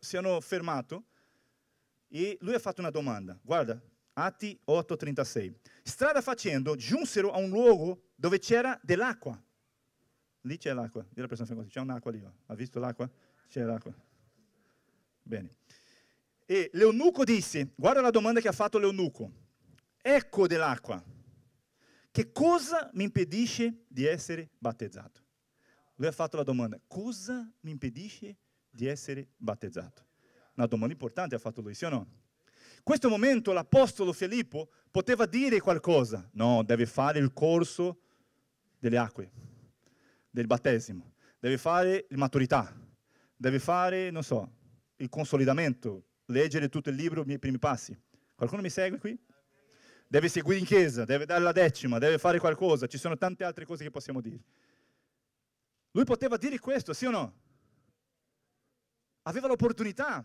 si 0.00 0.16
hanno 0.16 0.40
fermato 0.40 1.04
e 2.08 2.36
lui 2.40 2.54
ha 2.54 2.58
fatto 2.58 2.80
una 2.80 2.90
domanda. 2.90 3.38
Guarda, 3.42 3.80
Atti 4.14 4.58
8:36. 4.64 5.54
Strada 5.82 6.20
facendo, 6.20 6.76
giunsero 6.76 7.32
a 7.32 7.38
un 7.38 7.50
luogo 7.50 8.10
dove 8.14 8.38
c'era 8.38 8.78
dell'acqua. 8.82 9.40
Lì 10.42 10.58
c'è 10.58 10.72
l'acqua. 10.72 11.04
Dì 11.08 11.18
alla 11.18 11.28
persona 11.28 11.64
c'è 11.66 11.80
un'acqua 11.80 12.10
lì. 12.10 12.22
Ha 12.46 12.54
visto 12.54 12.78
l'acqua? 12.78 13.10
C'è 13.48 13.62
l'acqua. 13.62 13.94
Bene. 15.22 15.50
E 16.46 16.70
l'eunuco 16.74 17.24
disse, 17.24 17.72
guarda 17.74 18.00
la 18.00 18.10
domanda 18.10 18.40
che 18.40 18.48
ha 18.48 18.52
fatto 18.52 18.78
l'eunuco. 18.78 19.32
Ecco 20.00 20.46
dell'acqua. 20.46 21.02
Che 22.10 22.32
cosa 22.32 22.90
mi 22.92 23.04
impedisce 23.04 23.84
di 23.88 24.04
essere 24.04 24.50
battezzato? 24.58 25.22
Lui 25.96 26.06
ha 26.06 26.12
fatto 26.12 26.36
la 26.36 26.42
domanda, 26.42 26.78
cosa 26.86 27.50
mi 27.60 27.70
impedisce 27.70 28.36
di 28.70 28.86
essere 28.86 29.28
battezzato? 29.36 30.06
Una 30.54 30.66
domanda 30.66 30.92
importante 30.92 31.34
ha 31.34 31.38
fatto 31.38 31.60
lui, 31.60 31.74
sì 31.74 31.84
o 31.84 31.88
no? 31.88 32.06
In 32.76 32.82
questo 32.82 33.08
momento 33.08 33.52
l'apostolo 33.52 34.12
Filippo 34.12 34.70
poteva 34.90 35.26
dire 35.26 35.58
qualcosa. 35.60 36.28
No, 36.34 36.62
deve 36.62 36.86
fare 36.86 37.18
il 37.18 37.32
corso 37.32 38.02
delle 38.78 38.98
acque, 38.98 39.30
del 40.28 40.46
battesimo. 40.46 41.14
Deve 41.38 41.56
fare 41.56 42.06
la 42.10 42.18
maturità. 42.18 42.72
Deve 43.34 43.58
fare, 43.58 44.10
non 44.10 44.22
so, 44.22 44.52
il 44.96 45.08
consolidamento, 45.08 46.04
leggere 46.26 46.68
tutto 46.68 46.90
il 46.90 46.96
libro, 46.96 47.22
i 47.22 47.26
miei 47.26 47.38
primi 47.38 47.58
passi. 47.58 47.96
Qualcuno 48.34 48.62
mi 48.62 48.70
segue 48.70 48.98
qui? 48.98 49.18
Deve 50.06 50.28
seguire 50.28 50.58
in 50.58 50.66
chiesa, 50.66 51.04
deve 51.04 51.24
dare 51.26 51.42
la 51.42 51.52
decima, 51.52 51.98
deve 51.98 52.18
fare 52.18 52.38
qualcosa. 52.38 52.86
Ci 52.86 52.98
sono 52.98 53.16
tante 53.16 53.44
altre 53.44 53.64
cose 53.64 53.84
che 53.84 53.90
possiamo 53.90 54.20
dire. 54.20 54.42
Lui 55.92 56.04
poteva 56.04 56.36
dire 56.36 56.58
questo, 56.58 56.92
sì 56.92 57.06
o 57.06 57.10
no? 57.10 57.40
Aveva 59.22 59.46
l'opportunità. 59.46 60.24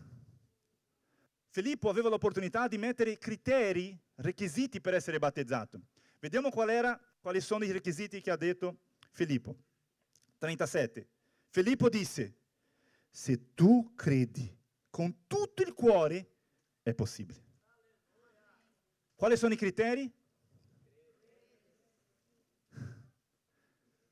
Filippo 1.51 1.89
aveva 1.89 2.09
l'opportunità 2.09 2.67
di 2.67 2.77
mettere 2.77 3.17
criteri, 3.17 3.97
requisiti 4.15 4.81
per 4.81 4.93
essere 4.93 5.17
battezzato. 5.17 5.79
Vediamo 6.19 6.49
qual 6.49 6.69
era, 6.69 6.99
quali 7.19 7.41
sono 7.41 7.63
i 7.63 7.71
requisiti 7.71 8.21
che 8.21 8.29
ha 8.29 8.35
detto 8.35 8.79
Filippo. 9.11 9.55
37. 10.37 11.07
Filippo 11.49 11.89
disse, 11.89 12.35
se 13.09 13.53
tu 13.53 13.93
credi 13.95 14.58
con 14.89 15.25
tutto 15.27 15.61
il 15.61 15.73
cuore, 15.73 16.31
è 16.81 16.93
possibile. 16.93 17.47
Quali 19.15 19.37
sono 19.37 19.53
i 19.53 19.57
criteri? 19.57 20.11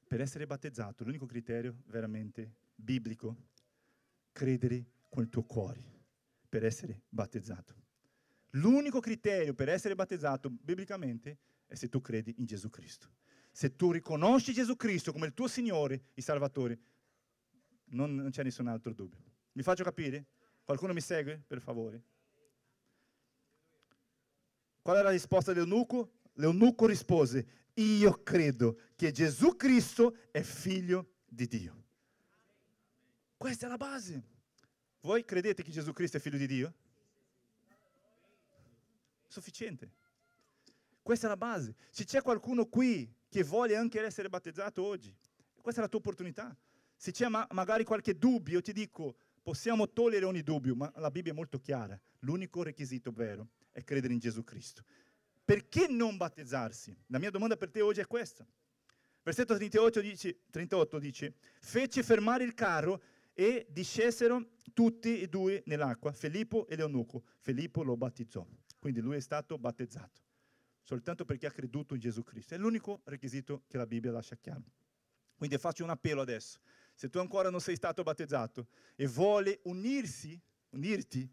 Per 0.08 0.22
essere 0.22 0.46
battezzato, 0.46 1.04
l'unico 1.04 1.26
criterio 1.26 1.78
veramente 1.88 2.56
biblico, 2.76 3.36
credere 4.32 4.86
con 5.10 5.24
il 5.24 5.30
tuo 5.30 5.44
cuore 5.44 5.96
per 6.48 6.64
essere 6.64 7.04
battezzato. 7.10 7.76
L'unico 8.52 9.00
criterio 9.00 9.54
per 9.54 9.70
essere 9.70 9.96
battezzato 9.96 10.50
biblicamente 10.50 11.38
è 11.66 11.76
se 11.76 11.90
tu 11.90 12.00
credi 12.00 12.36
in 12.38 12.46
Gesù 12.46 12.70
Cristo. 12.70 13.16
Se 13.52 13.76
tu 13.76 13.92
riconosci 13.92 14.54
Gesù 14.54 14.76
Cristo 14.76 15.12
come 15.12 15.28
il 15.28 15.34
tuo 15.34 15.48
Signore 15.48 16.06
e 16.14 16.22
Salvatore, 16.22 16.80
non, 17.90 18.16
non 18.16 18.30
c'è 18.30 18.44
nessun 18.44 18.68
altro 18.68 18.94
dubbio. 18.94 19.20
Mi 19.54 19.64
faccio 19.64 19.84
capire? 19.84 20.28
Qualcuno 20.68 20.92
mi 20.92 21.00
segue, 21.00 21.42
per 21.48 21.62
favore? 21.62 22.04
Qual 24.82 24.98
è 24.98 25.02
la 25.02 25.12
risposta 25.12 25.54
dell'eunuco? 25.54 26.16
L'eunuco 26.34 26.86
rispose, 26.86 27.70
io 27.76 28.22
credo 28.22 28.78
che 28.98 29.14
Gesù 29.14 29.56
Cristo 29.56 30.18
è 30.30 30.42
figlio 30.42 31.14
di 31.26 31.48
Dio. 31.48 31.84
Questa 33.38 33.68
è 33.68 33.70
la 33.70 33.78
base. 33.78 34.22
Voi 35.00 35.24
credete 35.24 35.64
che 35.64 35.72
Gesù 35.72 35.94
Cristo 35.94 36.18
è 36.18 36.20
figlio 36.20 36.38
di 36.38 36.48
Dio? 36.48 36.74
Sufficiente. 39.26 39.90
Questa 41.02 41.28
è 41.28 41.30
la 41.30 41.38
base. 41.38 41.76
Se 41.92 42.04
c'è 42.04 42.22
qualcuno 42.22 42.66
qui 42.66 43.10
che 43.30 43.42
vuole 43.42 43.78
anche 43.78 44.02
essere 44.02 44.28
battezzato 44.28 44.84
oggi, 44.84 45.16
questa 45.62 45.80
è 45.80 45.84
la 45.86 45.90
tua 45.90 46.00
opportunità. 46.00 46.54
Se 46.98 47.14
c'è 47.14 47.30
ma 47.30 47.48
magari 47.52 47.86
qualche 47.86 48.18
dubbio, 48.18 48.56
io 48.56 48.62
ti 48.62 48.74
dico, 48.74 49.16
possiamo 49.48 49.90
togliere 49.90 50.26
ogni 50.26 50.44
dubbio, 50.44 50.76
ma 50.76 50.92
la 50.98 51.10
Bibbia 51.10 51.32
è 51.32 51.36
molto 51.36 51.58
chiara. 51.58 51.98
L'unico 52.20 52.64
requisito 52.64 53.14
vero 53.14 53.52
è 53.72 53.82
credere 53.82 54.12
in 54.12 54.20
Gesù 54.20 54.44
Cristo. 54.44 54.84
Perché 55.46 55.88
non 55.88 56.18
battezzarsi? 56.18 56.94
La 57.06 57.18
mia 57.18 57.30
domanda 57.30 57.56
per 57.56 57.72
te 57.72 57.80
oggi 57.80 58.02
è 58.02 58.08
questa. 58.08 58.46
Versetto 59.24 59.56
38 59.56 60.02
dice, 60.02 60.40
38 60.50 61.00
dice 61.00 61.36
fece 61.62 62.04
fermare 62.04 62.44
il 62.44 62.54
carro 62.56 63.02
e 63.32 63.66
discesero 63.70 64.50
tutti 64.74 65.22
e 65.22 65.30
due 65.30 65.64
nell'acqua, 65.68 66.12
Filippo 66.12 66.68
e 66.68 66.76
Leonuco. 66.76 67.24
Filippo 67.40 67.84
lo 67.84 67.96
battezzò, 67.96 68.46
quindi 68.80 69.00
lui 69.00 69.16
è 69.16 69.22
stato 69.22 69.58
battezzato, 69.58 70.20
soltanto 70.84 71.24
perché 71.24 71.48
ha 71.48 71.52
creduto 71.52 71.94
in 71.94 72.02
Gesù 72.02 72.22
Cristo. 72.22 72.54
È 72.54 72.58
l'unico 72.58 73.00
requisito 73.06 73.64
che 73.70 73.78
la 73.78 73.88
Bibbia 73.88 74.12
lascia 74.12 74.36
chiaro. 74.36 74.66
Quindi 75.38 75.58
faccio 75.58 75.86
un 75.86 75.92
appello 75.92 76.20
adesso. 76.20 76.60
Se 76.98 77.12
tu 77.12 77.20
ancora 77.20 77.52
non 77.52 77.62
sei 77.62 77.76
stato 77.76 78.02
battezzato 78.02 78.70
e 78.96 79.06
vuole 79.06 79.60
unirsi, 79.66 80.42
unirti 80.72 81.32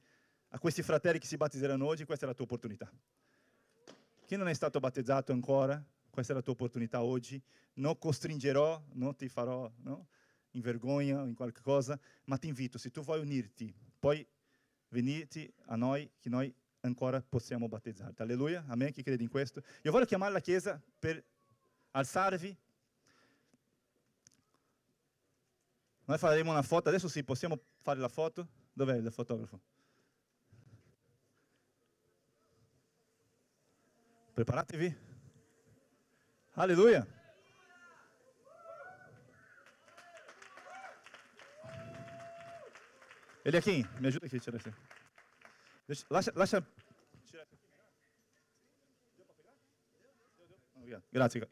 a 0.48 0.58
questi 0.58 0.82
fratelli 0.82 1.18
che 1.18 1.26
si 1.26 1.38
battezzeranno 1.38 1.86
oggi, 1.86 2.04
questa 2.04 2.26
è 2.26 2.28
la 2.28 2.34
tua 2.34 2.44
opportunità. 2.44 2.92
Chi 4.26 4.36
non 4.36 4.46
è 4.48 4.52
stato 4.52 4.78
battezzato 4.78 5.32
ancora, 5.32 5.82
questa 6.10 6.34
è 6.34 6.36
la 6.36 6.42
tua 6.42 6.52
opportunità 6.52 7.02
oggi. 7.02 7.40
Non 7.76 7.96
costringerò, 7.96 8.84
non 8.92 9.16
ti 9.16 9.26
farò 9.30 9.72
no? 9.76 10.08
in 10.50 10.60
vergogna 10.60 11.22
o 11.22 11.24
in 11.24 11.34
qualche 11.34 11.62
cosa, 11.62 11.98
ma 12.24 12.36
ti 12.36 12.48
invito, 12.48 12.76
se 12.76 12.90
tu 12.90 13.00
vuoi 13.00 13.20
unirti, 13.20 13.74
poi 13.98 14.24
venite 14.88 15.54
a 15.64 15.76
noi, 15.76 16.10
che 16.20 16.28
noi 16.28 16.54
ancora 16.80 17.22
possiamo 17.22 17.68
battezzarti. 17.68 18.20
Alleluia, 18.20 18.66
amen, 18.68 18.92
chi 18.92 19.02
crede 19.02 19.22
in 19.22 19.30
questo? 19.30 19.62
Io 19.80 19.90
voglio 19.90 20.04
chiamare 20.04 20.30
la 20.30 20.40
Chiesa 20.40 20.78
per 20.98 21.24
alzarvi 21.92 22.54
Noi 26.06 26.18
faremo 26.18 26.50
una 26.50 26.62
foto, 26.62 26.88
adesso 26.88 27.08
sì, 27.08 27.24
possiamo 27.24 27.58
fare 27.80 27.98
la 27.98 28.08
foto? 28.08 28.46
Dov'è 28.72 28.96
il 28.96 29.10
fotografo? 29.10 29.60
Preparatevi. 34.34 34.96
Alleluia. 36.54 37.06
Eliakim, 43.44 43.88
mi 43.98 44.06
aiuta 44.06 44.26
aqui 44.26 44.36
a 44.36 44.40
tirar 44.40 44.60
isso. 45.86 46.04
Lascia, 46.08 46.32
lascia. 46.34 46.64
Grazie. 51.10 51.48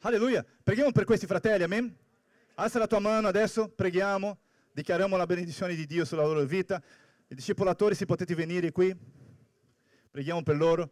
Alleluia. 0.00 0.44
Preghiamo 0.62 0.92
per 0.92 1.04
questi 1.04 1.26
fratelli, 1.26 1.62
amen. 1.62 1.96
Alza 2.54 2.78
la 2.78 2.86
tua 2.86 2.98
mano 2.98 3.28
adesso, 3.28 3.68
preghiamo, 3.68 4.38
dichiariamo 4.72 5.16
la 5.16 5.26
benedizione 5.26 5.74
di 5.74 5.86
Dio 5.86 6.04
sulla 6.04 6.22
loro 6.22 6.44
vita. 6.44 6.82
I 7.28 7.34
discepolatori, 7.34 7.94
se 7.94 8.06
potete 8.06 8.34
venire 8.34 8.72
qui, 8.72 8.94
preghiamo 10.10 10.42
per 10.42 10.56
loro. 10.56 10.90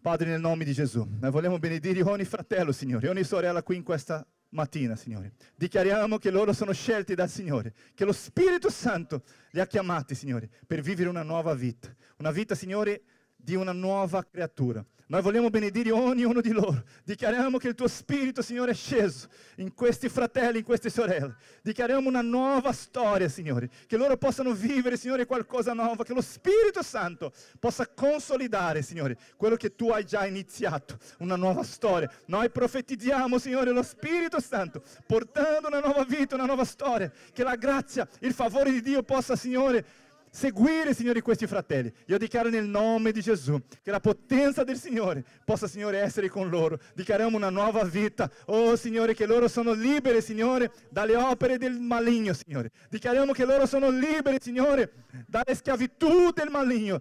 Padre, 0.00 0.30
nel 0.30 0.40
nome 0.40 0.64
di 0.64 0.72
Gesù, 0.72 1.06
noi 1.20 1.30
vogliamo 1.30 1.58
benedire 1.58 2.02
ogni 2.02 2.24
fratello, 2.24 2.72
Signore, 2.72 3.08
ogni 3.08 3.24
sorella 3.24 3.62
qui 3.62 3.76
in 3.76 3.82
questa 3.82 4.24
mattina, 4.50 4.96
Signore. 4.96 5.32
Dichiariamo 5.56 6.18
che 6.18 6.30
loro 6.30 6.52
sono 6.52 6.72
scelti 6.72 7.14
dal 7.14 7.28
Signore, 7.28 7.74
che 7.94 8.04
lo 8.04 8.12
Spirito 8.12 8.70
Santo 8.70 9.24
li 9.50 9.60
ha 9.60 9.66
chiamati, 9.66 10.14
Signore, 10.14 10.48
per 10.66 10.80
vivere 10.80 11.08
una 11.08 11.22
nuova 11.22 11.52
vita. 11.54 11.94
Una 12.18 12.30
vita, 12.30 12.54
Signore, 12.54 13.02
di 13.40 13.54
una 13.54 13.72
nuova 13.72 14.24
creatura. 14.28 14.84
Noi 15.10 15.22
vogliamo 15.22 15.48
benedire 15.48 15.90
ognuno 15.90 16.42
di 16.42 16.52
loro. 16.52 16.84
Dichiariamo 17.02 17.56
che 17.56 17.68
il 17.68 17.74
tuo 17.74 17.88
Spirito, 17.88 18.42
Signore, 18.42 18.72
è 18.72 18.74
sceso 18.74 19.28
in 19.56 19.72
questi 19.72 20.10
fratelli, 20.10 20.58
in 20.58 20.64
queste 20.64 20.90
sorelle. 20.90 21.34
Dichiariamo 21.62 22.06
una 22.06 22.20
nuova 22.20 22.72
storia, 22.72 23.26
Signore. 23.26 23.70
Che 23.86 23.96
loro 23.96 24.18
possano 24.18 24.52
vivere, 24.52 24.98
Signore, 24.98 25.24
qualcosa 25.24 25.72
nuovo. 25.72 26.02
Che 26.02 26.12
lo 26.12 26.20
Spirito 26.20 26.82
Santo 26.82 27.32
possa 27.58 27.88
consolidare, 27.88 28.82
Signore, 28.82 29.16
quello 29.38 29.56
che 29.56 29.74
tu 29.74 29.88
hai 29.88 30.04
già 30.04 30.26
iniziato. 30.26 30.98
Una 31.20 31.36
nuova 31.36 31.62
storia. 31.62 32.10
Noi 32.26 32.50
profetizziamo, 32.50 33.38
Signore, 33.38 33.70
lo 33.70 33.82
Spirito 33.82 34.40
Santo, 34.40 34.82
portando 35.06 35.68
una 35.68 35.80
nuova 35.80 36.04
vita, 36.04 36.34
una 36.34 36.44
nuova 36.44 36.66
storia. 36.66 37.10
Che 37.32 37.42
la 37.42 37.56
grazia, 37.56 38.06
il 38.20 38.34
favore 38.34 38.72
di 38.72 38.82
Dio 38.82 39.02
possa, 39.02 39.36
Signore, 39.36 39.86
seguire, 40.30 40.94
Signore, 40.94 41.22
questi 41.22 41.46
fratelli. 41.46 41.92
Io 42.06 42.18
dichiaro 42.18 42.48
nel 42.48 42.66
nome 42.66 43.12
di 43.12 43.20
Gesù 43.20 43.60
che 43.82 43.90
la 43.90 44.00
potenza 44.00 44.64
del 44.64 44.76
Signore 44.76 45.24
possa, 45.44 45.66
Signore, 45.66 46.00
essere 46.00 46.28
con 46.28 46.48
loro. 46.48 46.78
Dichiariamo 46.94 47.36
una 47.36 47.50
nuova 47.50 47.84
vita. 47.84 48.30
Oh, 48.46 48.76
Signore, 48.76 49.14
che 49.14 49.26
loro 49.26 49.48
sono 49.48 49.72
liberi, 49.72 50.20
Signore, 50.22 50.72
dalle 50.90 51.16
opere 51.16 51.58
del 51.58 51.78
maligno, 51.78 52.32
Signore. 52.32 52.70
Dichiariamo 52.88 53.32
che 53.32 53.44
loro 53.44 53.66
sono 53.66 53.90
liberi, 53.90 54.38
Signore, 54.40 54.92
dalle 55.26 55.54
schiavitù 55.54 56.30
del 56.32 56.50
maligno 56.50 57.00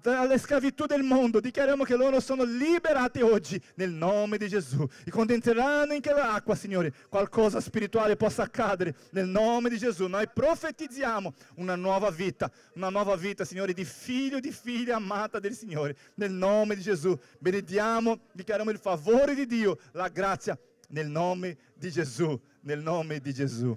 dalle 0.00 0.38
schiavitù 0.38 0.86
del 0.86 1.02
mondo. 1.02 1.40
Dichiariamo 1.40 1.84
che 1.84 1.96
loro 1.96 2.20
sono 2.20 2.44
liberati 2.44 3.20
oggi 3.20 3.60
nel 3.74 3.90
nome 3.90 4.38
di 4.38 4.48
Gesù. 4.48 4.86
E 5.04 5.10
quando 5.10 5.32
entreranno 5.32 5.94
in 5.94 6.00
quell'acqua, 6.00 6.54
Signore, 6.54 6.92
qualcosa 7.08 7.60
spirituale 7.60 8.16
possa 8.16 8.42
accadere 8.42 8.94
nel 9.10 9.26
nome 9.26 9.68
di 9.68 9.78
Gesù. 9.78 10.06
Noi 10.06 10.28
profetizziamo 10.32 11.34
una 11.56 11.76
nuova 11.76 12.10
vita, 12.10 12.50
una 12.74 12.88
nuova 12.88 13.16
vita, 13.16 13.44
Signore, 13.44 13.72
di 13.72 13.84
figlio 13.84 14.40
di 14.40 14.52
figlia 14.52 14.96
amata 14.96 15.38
del 15.38 15.54
Signore. 15.54 15.96
Nel 16.14 16.32
nome 16.32 16.74
di 16.74 16.82
Gesù. 16.82 17.16
Benediamo, 17.38 18.20
dichiariamo 18.32 18.70
il 18.70 18.78
favore 18.78 19.34
di 19.34 19.46
Dio, 19.46 19.78
la 19.92 20.08
grazia 20.08 20.58
nel 20.88 21.08
nome 21.08 21.56
di 21.74 21.90
Gesù. 21.90 22.38
Nel 22.60 22.80
nome 22.80 23.20
di 23.20 23.32
Gesù. 23.32 23.76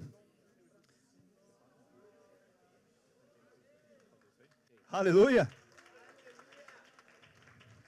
Alleluia. 4.90 5.48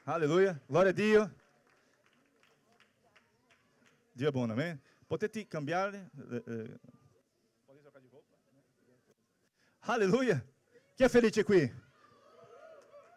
Alleluia, 0.05 0.61
glória 0.67 0.91
a 0.91 0.93
Dio. 0.93 1.35
Dio 4.11 4.29
è 4.29 4.33
buono, 4.33 4.53
amen? 4.53 4.81
Potete 5.07 5.47
cambiare? 5.47 6.11
Eh, 6.29 6.43
eh. 6.45 6.81
Alleluia. 9.83 10.45
Chi 10.97 11.05
è 11.05 11.09
felice 11.09 11.45
qui? 11.45 11.73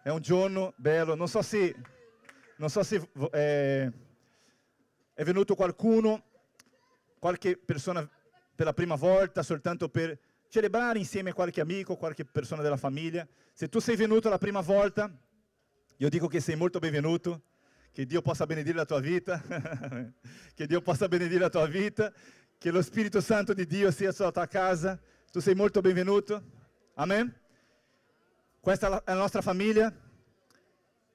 È 0.04 0.10
un 0.10 0.22
giorno 0.22 0.74
bello, 0.76 1.16
non 1.16 1.28
so 1.28 1.42
se, 1.42 1.76
non 2.58 2.70
so 2.70 2.84
se 2.84 3.10
eh, 3.32 3.92
è 5.16 5.24
venuto 5.24 5.56
qualcuno, 5.56 6.24
qualche 7.18 7.58
persona 7.58 8.08
per 8.54 8.66
la 8.68 8.74
prima 8.74 8.94
volta, 8.94 9.42
soltanto 9.42 9.90
per 9.90 10.20
celebrare 10.50 11.00
insieme 11.00 11.32
a 11.32 11.34
qualche 11.34 11.62
amico, 11.62 11.96
qualche 11.96 12.26
persona 12.26 12.62
della 12.62 12.78
famiglia. 12.78 13.28
Se 13.54 13.70
tu 13.70 13.80
sei 13.80 13.96
venuto 13.96 14.30
la 14.30 14.38
prima 14.38 14.62
volta, 14.62 15.12
io 15.98 16.10
dico 16.10 16.28
che 16.28 16.42
sei 16.42 16.58
molto 16.58 16.80
benvenuto, 16.80 17.42
che 17.94 18.06
Dio 18.06 18.22
possa 18.22 18.46
benedire 18.46 18.76
la 18.76 18.86
tua 18.86 19.00
vita, 19.00 19.42
che 20.54 20.68
Dio 20.68 20.82
possa 20.82 21.08
benedire 21.08 21.40
la 21.40 21.50
tua 21.50 21.66
vita, 21.68 22.12
che 22.58 22.70
lo 22.70 22.82
Spirito 22.82 23.22
Santo 23.22 23.54
di 23.54 23.66
Dio 23.66 23.90
sia 23.92 24.12
sulla 24.12 24.34
tua 24.34 24.46
casa. 24.46 25.00
Tu 25.32 25.40
sei 25.40 25.56
molto 25.56 25.80
benvenuto. 25.80 26.44
Amen. 26.96 27.34
Questa 28.60 29.04
è 29.06 29.14
la 29.14 29.20
nostra 29.20 29.42
famiglia. 29.42 29.94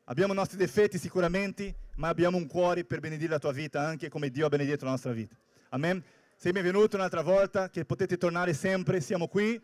Abbiamo 0.05 0.33
i 0.33 0.37
nostri 0.37 0.57
difetti 0.57 0.97
sicuramente, 0.97 1.75
ma 1.97 2.09
abbiamo 2.09 2.39
un 2.39 2.47
cuore 2.47 2.85
per 2.85 3.01
benedire 3.01 3.33
la 3.33 3.39
tua 3.39 3.53
vita 3.53 3.87
anche 3.87 4.09
come 4.09 4.31
Dio 4.31 4.47
ha 4.47 4.49
benedetto 4.49 4.87
la 4.87 4.93
nostra 4.93 5.13
vita. 5.13 5.37
Amen. 5.69 6.03
Sei 6.37 6.53
benvenuto 6.53 6.97
un'altra 6.97 7.21
volta, 7.21 7.69
che 7.69 7.85
potete 7.85 8.17
tornare 8.17 8.55
sempre, 8.55 9.03
siamo 9.03 9.29
qui. 9.29 9.61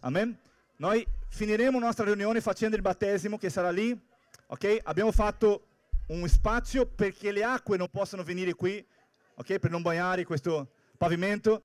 Amen. 0.00 0.36
Noi 0.78 1.06
finiremo 1.28 1.78
la 1.78 1.86
nostra 1.86 2.04
riunione 2.04 2.40
facendo 2.40 2.74
il 2.74 2.82
battesimo 2.82 3.38
che 3.38 3.50
sarà 3.50 3.70
lì 3.70 4.14
ok? 4.46 4.80
Abbiamo 4.84 5.12
fatto 5.12 5.66
un 6.08 6.26
spazio 6.28 6.86
perché 6.86 7.32
le 7.32 7.42
acque 7.42 7.76
non 7.76 7.88
possono 7.90 8.22
venire 8.22 8.54
qui, 8.54 8.84
ok? 9.34 9.58
Per 9.58 9.70
non 9.70 9.82
bagnare 9.82 10.24
questo 10.24 10.70
pavimento, 10.96 11.62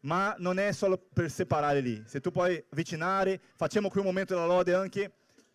ma 0.00 0.34
non 0.38 0.58
è 0.58 0.72
solo 0.72 0.98
per 0.98 1.30
separare 1.30 1.80
lì. 1.80 2.02
Se 2.06 2.20
tu 2.20 2.30
puoi 2.30 2.62
avvicinare, 2.70 3.40
facciamo 3.56 3.88
qui 3.88 4.00
un 4.00 4.06
momento 4.06 4.34
della 4.34 4.46
lode 4.46 4.74
anche 4.74 5.10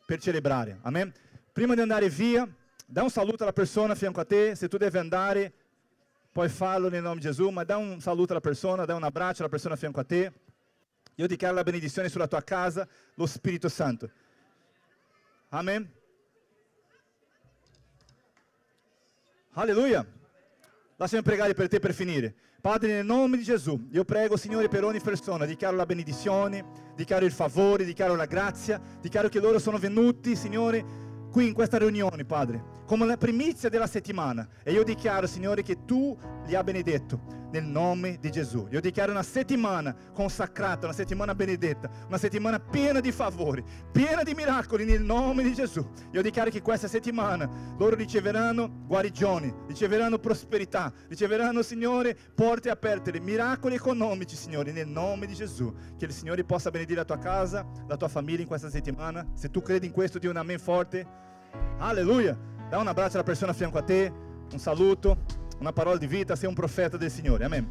per 0.06 0.20
celebrare, 0.20 0.80
amen? 0.84 1.14
Prima 1.52 1.74
di 1.74 1.82
andare 1.82 2.10
via, 2.10 2.48
dà 2.86 3.04
un 3.04 3.10
saluto 3.10 3.44
alla 3.44 3.54
persona 3.54 3.94
a 3.94 3.96
fianco 3.96 4.22
a 4.22 4.26
te, 4.26 4.56
se 4.56 4.68
tu 4.68 4.78
devi 4.78 4.98
andare, 4.98 5.54
puoi 6.32 6.50
farlo 6.50 6.90
nel 6.90 7.02
nome 7.02 7.16
di 7.16 7.22
Gesù, 7.22 7.50
ma 7.50 7.64
dà 7.64 7.78
un 7.78 8.00
saluto 8.00 8.32
alla 8.32 8.42
persona, 8.42 8.86
dà 8.86 8.96
un 8.96 9.04
abbraccio 9.04 9.42
alla 9.42 9.50
persona 9.50 9.74
a 9.74 9.78
fianco 9.78 10.00
a 10.00 10.04
te. 10.04 10.32
Io 11.16 11.28
dichiaro 11.28 11.56
la 11.56 11.64
benedizione 11.64 12.10
sulla 12.10 12.28
tua 12.28 12.44
casa, 12.44 12.88
lo 13.16 13.26
Spirito 13.26 13.70
Santo. 13.70 14.10
Amen. 15.50 15.97
Alleluia. 19.60 20.06
Lasciami 20.98 21.24
pregare 21.24 21.56
per 21.56 21.68
te 21.68 21.80
per 21.80 21.92
finire. 21.92 22.36
Padre, 22.62 22.94
nel 22.94 23.06
nome 23.06 23.38
di 23.38 23.44
Gesù, 23.44 23.88
io 23.92 24.06
prego, 24.06 24.38
Signore, 24.38 24.68
per 24.68 24.84
ogni 24.84 25.02
persona, 25.02 25.46
dichiaro 25.46 25.76
la 25.76 25.88
benedizione, 25.88 26.64
dichiaro 26.96 27.26
il 27.26 27.32
favore, 27.32 27.84
dichiaro 27.84 28.14
la 28.16 28.26
grazia, 28.26 28.80
dichiaro 29.02 29.30
che 29.30 29.40
loro 29.40 29.58
sono 29.58 29.80
venuti, 29.80 30.36
Signore, 30.36 30.86
qui 31.32 31.48
in 31.48 31.54
questa 31.54 31.80
riunione, 31.80 32.24
Padre, 32.24 32.64
come 32.86 33.08
la 33.08 33.18
primizia 33.18 33.68
della 33.68 33.88
settimana. 33.88 34.48
E 34.62 34.74
io 34.74 34.84
dichiaro, 34.84 35.26
Signore, 35.26 35.64
che 35.64 35.86
tu 35.86 36.16
li 36.46 36.54
ha 36.54 36.64
benedetto 36.64 37.37
nel 37.52 37.64
nome 37.64 38.18
di 38.20 38.32
Gesù. 38.32 38.68
Io 38.72 38.82
dichiaro 38.82 39.12
una 39.12 39.24
settimana 39.24 39.96
consacrata, 40.14 40.86
una 40.86 40.96
settimana 40.96 41.36
benedetta, 41.36 41.90
una 42.08 42.18
settimana 42.18 42.60
piena 42.60 43.00
di 43.00 43.12
favori, 43.12 43.64
piena 43.92 44.24
di 44.24 44.34
miracoli 44.34 44.86
nel 44.86 45.02
nome 45.02 45.44
di 45.44 45.54
Gesù. 45.54 45.86
Io 46.12 46.22
dichiaro 46.22 46.50
che 46.50 46.62
questa 46.62 46.88
settimana 46.88 47.50
loro 47.78 47.96
riceveranno 47.96 48.70
guarigioni, 48.86 49.54
riceveranno 49.68 50.20
prosperità, 50.20 50.92
riceveranno, 51.08 51.62
Signore, 51.62 52.18
porte 52.36 52.70
aperte, 52.70 53.18
miracoli 53.20 53.76
economici, 53.76 54.36
Signore, 54.36 54.72
nel 54.72 54.88
nome 54.88 55.26
di 55.26 55.34
Gesù. 55.34 55.74
Che 55.98 56.06
il 56.06 56.12
Signore 56.12 56.44
possa 56.44 56.72
benedire 56.72 57.00
la 57.00 57.06
tua 57.06 57.18
casa, 57.18 57.66
la 57.88 57.98
tua 57.98 58.08
famiglia 58.08 58.42
in 58.42 58.48
questa 58.48 58.70
settimana. 58.70 59.26
Se 59.34 59.50
tu 59.50 59.62
credi 59.62 59.88
in 59.88 59.92
questo, 59.92 60.20
di 60.20 60.28
un 60.28 60.38
amen 60.38 60.60
forte. 60.60 61.06
Alleluia. 61.80 62.38
Dá 62.70 62.80
un 62.80 62.88
abbraccio 62.88 63.16
alla 63.16 63.24
persona 63.24 63.52
a 63.52 63.54
fianco 63.54 63.78
a 63.78 63.82
te, 63.82 64.12
un 64.52 64.60
saluto 64.60 65.37
una 65.60 65.74
parola 65.74 65.98
di 65.98 66.08
vita, 66.08 66.36
sei 66.36 66.48
un 66.48 66.56
profeta 66.56 66.98
del 66.98 67.12
Signore. 67.12 67.46
Amen. 67.46 67.68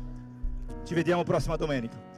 Ci 0.85 0.95
vediamo 0.95 1.23
prossima 1.23 1.57
domenica. 1.57 2.16